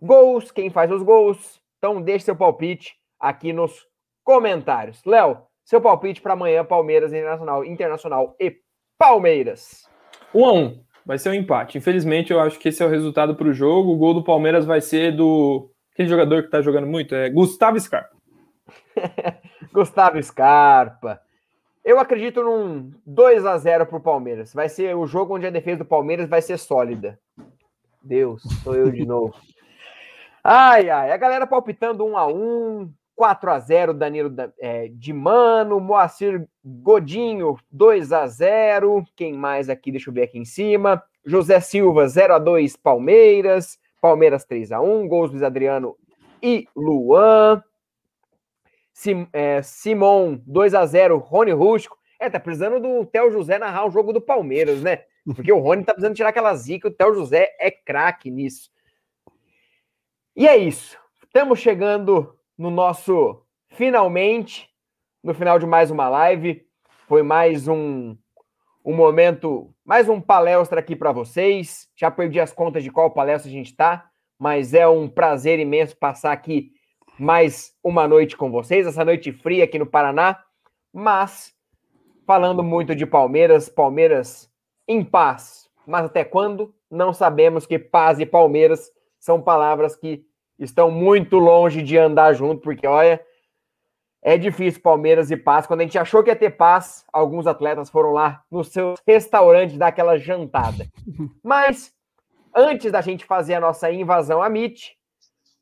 [0.00, 1.60] Gols, quem faz os gols.
[1.78, 3.86] Então, deixe seu palpite aqui nos
[4.24, 5.04] comentários.
[5.04, 8.56] Léo, seu palpite para amanhã, Palmeiras Internacional, Internacional e
[8.96, 9.88] Palmeiras.
[10.34, 10.84] Um a um.
[11.04, 11.78] Vai ser um empate.
[11.78, 13.92] Infelizmente, eu acho que esse é o resultado para o jogo.
[13.92, 15.70] O gol do Palmeiras vai ser do.
[15.92, 18.14] Aquele jogador que está jogando muito, é Gustavo Scarpa.
[19.72, 21.20] Gustavo Scarpa.
[21.84, 24.52] Eu acredito num 2 a 0 para o Palmeiras.
[24.52, 27.18] Vai ser o jogo onde a defesa do Palmeiras vai ser sólida.
[28.02, 29.34] Deus, sou eu de novo.
[30.42, 35.80] Ai, ai, a galera palpitando 1 a 1 4 a 0 Danilo é, de Mano,
[35.80, 39.90] Moacir Godinho 2 a 0 Quem mais aqui?
[39.90, 41.02] Deixa eu ver aqui em cima.
[41.26, 45.96] José Silva 0 a 2 Palmeiras, Palmeiras 3 a 1 gols Luiz Adriano
[46.40, 47.62] e Luan.
[48.92, 51.98] Sim, é, Simon 2 a 0 Rony Rústico.
[52.20, 55.02] É, tá precisando do Theo José narrar o jogo do Palmeiras, né?
[55.34, 58.70] Porque o Rony tá precisando tirar aquela zica, o Theo José é craque nisso.
[60.38, 60.96] E é isso.
[61.24, 64.70] Estamos chegando no nosso finalmente,
[65.20, 66.64] no final de mais uma live.
[67.08, 68.16] Foi mais um,
[68.84, 71.88] um momento, mais um palestra aqui para vocês.
[71.96, 74.08] Já perdi as contas de qual palestra a gente está,
[74.38, 76.70] mas é um prazer imenso passar aqui
[77.18, 80.40] mais uma noite com vocês, essa noite fria aqui no Paraná,
[80.92, 81.52] mas
[82.24, 84.48] falando muito de Palmeiras, Palmeiras
[84.86, 85.68] em paz.
[85.84, 86.72] Mas até quando?
[86.88, 90.27] Não sabemos que paz e Palmeiras são palavras que
[90.58, 93.20] estão muito longe de andar junto, porque olha,
[94.22, 95.66] é difícil Palmeiras e paz.
[95.66, 99.78] Quando a gente achou que ia ter paz, alguns atletas foram lá no seu restaurante
[99.78, 100.86] dar aquela jantada.
[101.42, 101.94] Mas
[102.54, 104.96] antes da gente fazer a nossa invasão à MIT,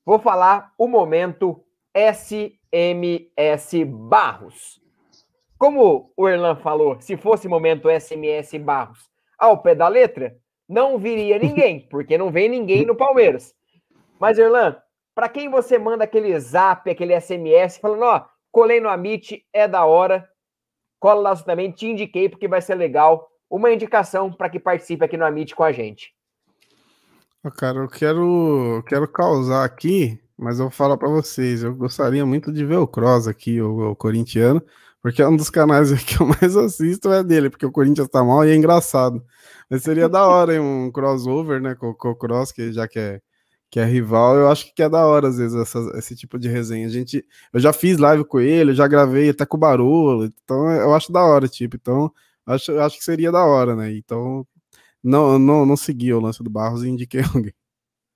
[0.05, 1.62] vou falar o momento
[1.94, 4.81] SMS Barros.
[5.59, 10.36] Como o Erlan falou, se fosse momento SMS Barros ao pé da letra,
[10.68, 13.55] não viria ninguém, porque não vem ninguém no Palmeiras.
[14.18, 14.77] Mas, Erlan,
[15.16, 19.86] para quem você manda aquele zap, aquele SMS, falando, ó, colei no Amit, é da
[19.86, 20.28] hora,
[21.01, 23.26] cola lá também, te indiquei porque vai ser legal.
[23.48, 26.12] Uma indicação para que participe aqui no Amit com a gente.
[27.56, 32.52] Cara, eu quero, quero causar aqui, mas eu vou falar para vocês, eu gostaria muito
[32.52, 34.62] de ver o Cross aqui, o, o corintiano,
[35.01, 38.22] porque é um dos canais que eu mais assisto é dele, porque o Corinthians tá
[38.22, 39.24] mal e é engraçado.
[39.70, 42.98] Mas seria da hora hein, um crossover, né, com, com o Cross, que já que
[42.98, 43.20] é
[43.77, 46.48] que é rival, eu acho que é da hora, às vezes, essa, esse tipo de
[46.48, 46.86] resenha.
[46.86, 47.23] A gente,
[47.53, 51.12] eu já fiz live com ele, já gravei até com o Barolo, então eu acho
[51.12, 52.11] da hora, tipo, então
[52.47, 53.93] acho, acho que seria da hora, né?
[53.93, 54.47] Então,
[55.05, 57.53] não, não, não segui o lance do Barros e indiquei alguém.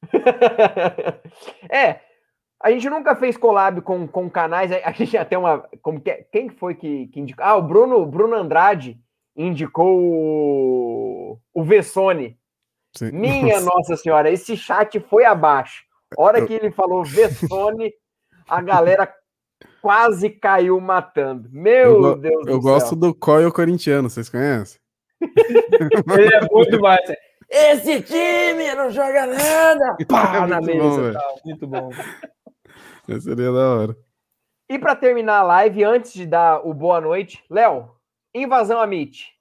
[1.71, 2.01] é,
[2.59, 5.59] a gente nunca fez collab com, com canais, a gente até uma.
[5.83, 7.45] Como que, é, quem foi que, que indicou?
[7.45, 8.99] Ah, o Bruno, Bruno Andrade
[9.37, 12.40] indicou o, o Vessone
[12.97, 13.13] Sim.
[13.13, 15.85] Minha Nossa Senhora, esse chat foi abaixo.
[16.17, 17.93] Hora que ele falou Vessone,
[18.49, 19.13] a galera
[19.81, 21.49] quase caiu matando.
[21.53, 24.81] Meu eu, Deus Eu gosto do Coil corintiano, vocês conhecem?
[25.21, 27.01] ele é muito mais.
[27.49, 29.97] Esse time não joga nada!
[30.09, 31.13] Pá, na mesa.
[31.13, 31.91] Bom, muito bom.
[33.09, 33.97] Esse seria da hora.
[34.69, 37.91] E para terminar a live, antes de dar o boa noite, Léo,
[38.33, 39.40] invasão a Meet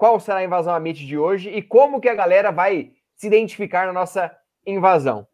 [0.00, 3.86] qual será a invasão Amit de hoje e como que a galera vai se identificar
[3.86, 4.34] na nossa
[4.66, 5.26] invasão.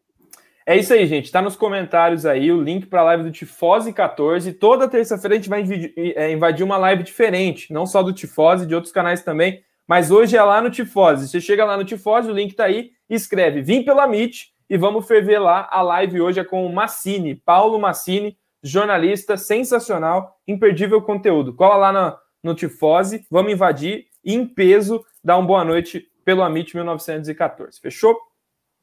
[0.65, 1.23] É isso aí, gente.
[1.23, 4.51] Está nos comentários aí o link para a live do Tifose 14.
[4.51, 5.63] Toda terça-feira a gente vai
[5.95, 10.35] é, invadir uma live diferente, não só do Tifose, de outros canais também, mas hoje
[10.35, 11.29] é lá no Tifose.
[11.29, 15.07] Você chega lá no Tifose, o link está aí, escreve Vim pela Amit e vamos
[15.07, 15.65] ferver lá.
[15.71, 21.55] A live hoje é com o Massini, Paulo Massini, jornalista sensacional, imperdível conteúdo.
[21.55, 26.75] Cola lá no, no Tifose, vamos invadir em peso, dá uma boa noite pelo Amit
[26.75, 27.79] 1914.
[27.79, 28.15] Fechou?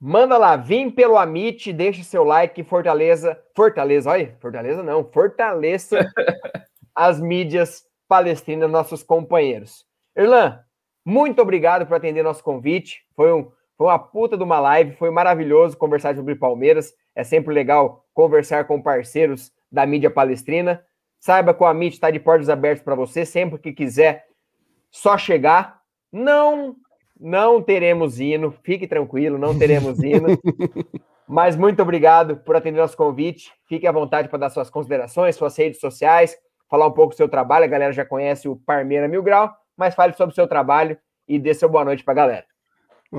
[0.00, 6.10] Manda lá, vim pelo Amit, deixe seu like, Fortaleza, Fortaleza, olha, Fortaleza não, fortaleça
[6.94, 9.86] as mídias palestrinas, nossos companheiros.
[10.16, 10.60] Irlan,
[11.04, 15.10] muito obrigado por atender nosso convite, foi um, Foi uma puta de uma live, foi
[15.10, 16.94] maravilhoso conversar sobre Palmeiras.
[17.14, 20.82] É sempre legal conversar com parceiros da mídia palestrina.
[21.20, 24.26] Saiba que o Amit está de portas abertas para você, sempre que quiser,
[24.94, 25.80] só chegar.
[26.12, 26.76] Não,
[27.18, 30.28] não teremos hino, fique tranquilo, não teremos hino.
[31.26, 33.52] Mas muito obrigado por atender nosso convite.
[33.66, 36.36] Fique à vontade para dar suas considerações, suas redes sociais,
[36.70, 37.64] falar um pouco do seu trabalho.
[37.64, 40.96] A galera já conhece o Parmeira Mil Grau, mas fale sobre o seu trabalho
[41.26, 42.53] e dê seu boa noite para a galera.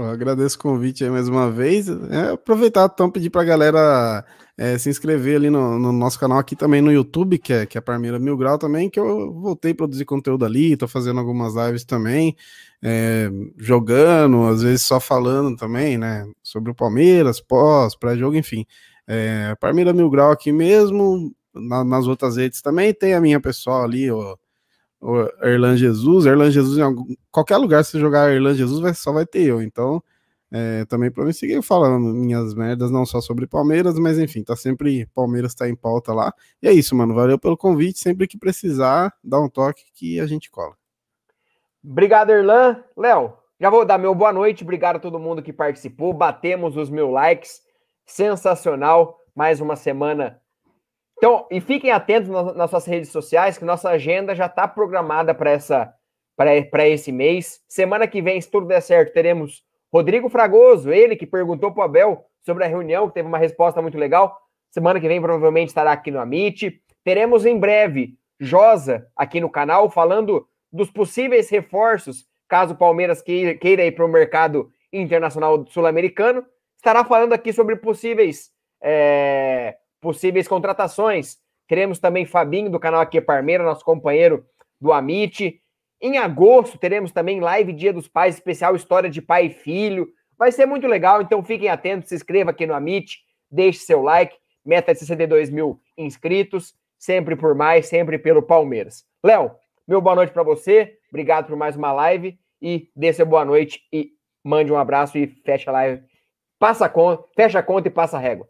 [0.03, 1.87] Agradeço o convite aí mais uma vez.
[1.87, 4.25] É, aproveitar então pedir para a galera
[4.57, 7.77] é, se inscrever ali no, no, nosso canal aqui também no YouTube, que é, que
[7.77, 11.55] é Parmeira Mil Grau também, que eu voltei a produzir conteúdo ali, estou fazendo algumas
[11.55, 12.35] lives também,
[12.81, 18.65] é, jogando, às vezes só falando também, né, sobre o Palmeiras, pós, pré-jogo, enfim.
[19.07, 23.83] É, Parmeira Mil Grau aqui mesmo, na, nas outras redes também, tem a minha pessoal
[23.83, 24.37] ali, o
[25.41, 29.25] Erlan Jesus, Erlan Jesus em algum, qualquer lugar se jogar Erlan Jesus vai, só vai
[29.25, 30.01] ter eu, então
[30.51, 34.55] é, também para me seguir falando minhas merdas, não só sobre Palmeiras, mas enfim, tá
[34.55, 38.37] sempre, Palmeiras tá em pauta lá, e é isso, mano, valeu pelo convite, sempre que
[38.37, 40.75] precisar, dá um toque que a gente cola.
[41.83, 42.83] Obrigado, Erlan.
[42.97, 46.89] Léo, já vou dar meu boa noite, obrigado a todo mundo que participou, batemos os
[46.89, 47.61] mil likes,
[48.05, 50.41] sensacional, mais uma semana
[51.17, 55.51] então, e fiquem atentos nas, suas redes sociais, que nossa agenda já está programada para
[55.51, 55.93] essa
[56.35, 57.61] para esse mês.
[57.65, 61.83] Semana que vem, se tudo der certo, teremos Rodrigo Fragoso, ele que perguntou para o
[61.85, 64.37] Abel sobre a reunião, que teve uma resposta muito legal.
[64.69, 66.81] Semana que vem, provavelmente, estará aqui no Amit.
[67.05, 73.55] Teremos em breve Josa aqui no canal, falando dos possíveis reforços, caso o Palmeiras queira,
[73.55, 76.45] queira ir para o mercado internacional sul-americano.
[76.75, 78.51] Estará falando aqui sobre possíveis
[78.83, 81.39] é, possíveis contratações.
[81.67, 84.45] Teremos também Fabinho do canal Aqui Parmeira, nosso companheiro
[84.79, 85.59] do Amit.
[85.99, 90.07] Em agosto teremos também live Dia dos Pais, especial História de Pai e Filho.
[90.37, 93.17] Vai ser muito legal, então fiquem atentos, se inscreva aqui no Amit,
[93.49, 99.05] deixe seu like, meta de 62 mil inscritos, sempre por mais, sempre pelo Palmeiras.
[99.23, 99.55] Léo,
[99.87, 103.81] meu boa noite para você, obrigado por mais uma live e dê seu boa noite
[103.91, 104.11] e
[104.43, 106.03] mande um abraço e fecha a live.
[106.59, 108.47] Passa a conta, fecha a conta e passa a régua.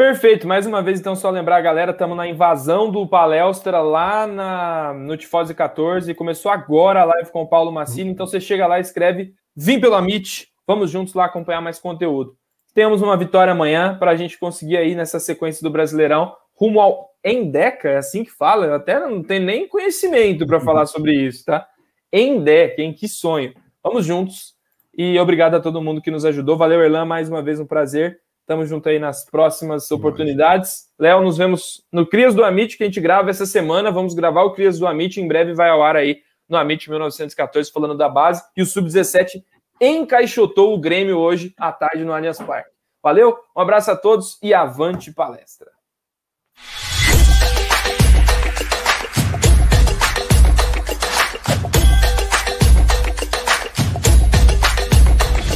[0.00, 4.26] Perfeito, mais uma vez, então, só lembrar a galera, estamos na invasão do Palestra lá
[4.26, 6.14] na, no Tifose 14.
[6.14, 9.78] Começou agora a live com o Paulo Massini, então você chega lá e escreve Vim
[9.78, 12.34] pelo Amit, vamos juntos lá acompanhar mais conteúdo.
[12.72, 17.10] Temos uma vitória amanhã para a gente conseguir aí nessa sequência do Brasileirão rumo ao
[17.22, 21.44] Endeca, é assim que fala, eu até não tenho nem conhecimento para falar sobre isso,
[21.44, 21.68] tá?
[22.10, 23.52] Endeca, em que sonho.
[23.84, 24.54] Vamos juntos
[24.96, 26.56] e obrigado a todo mundo que nos ajudou.
[26.56, 28.18] Valeu, Erlan, mais uma vez um prazer.
[28.50, 30.88] Tamo junto aí nas próximas oportunidades.
[30.98, 33.92] Léo, nos vemos no Crias do Amit, que a gente grava essa semana.
[33.92, 37.70] Vamos gravar o Crias do Amit, em breve vai ao ar aí no Amit 1914,
[37.70, 38.42] falando da base.
[38.56, 39.44] E o Sub-17
[39.80, 42.72] encaixotou o Grêmio hoje à tarde no Allianz Parque.
[43.00, 45.70] Valeu, um abraço a todos e avante palestra.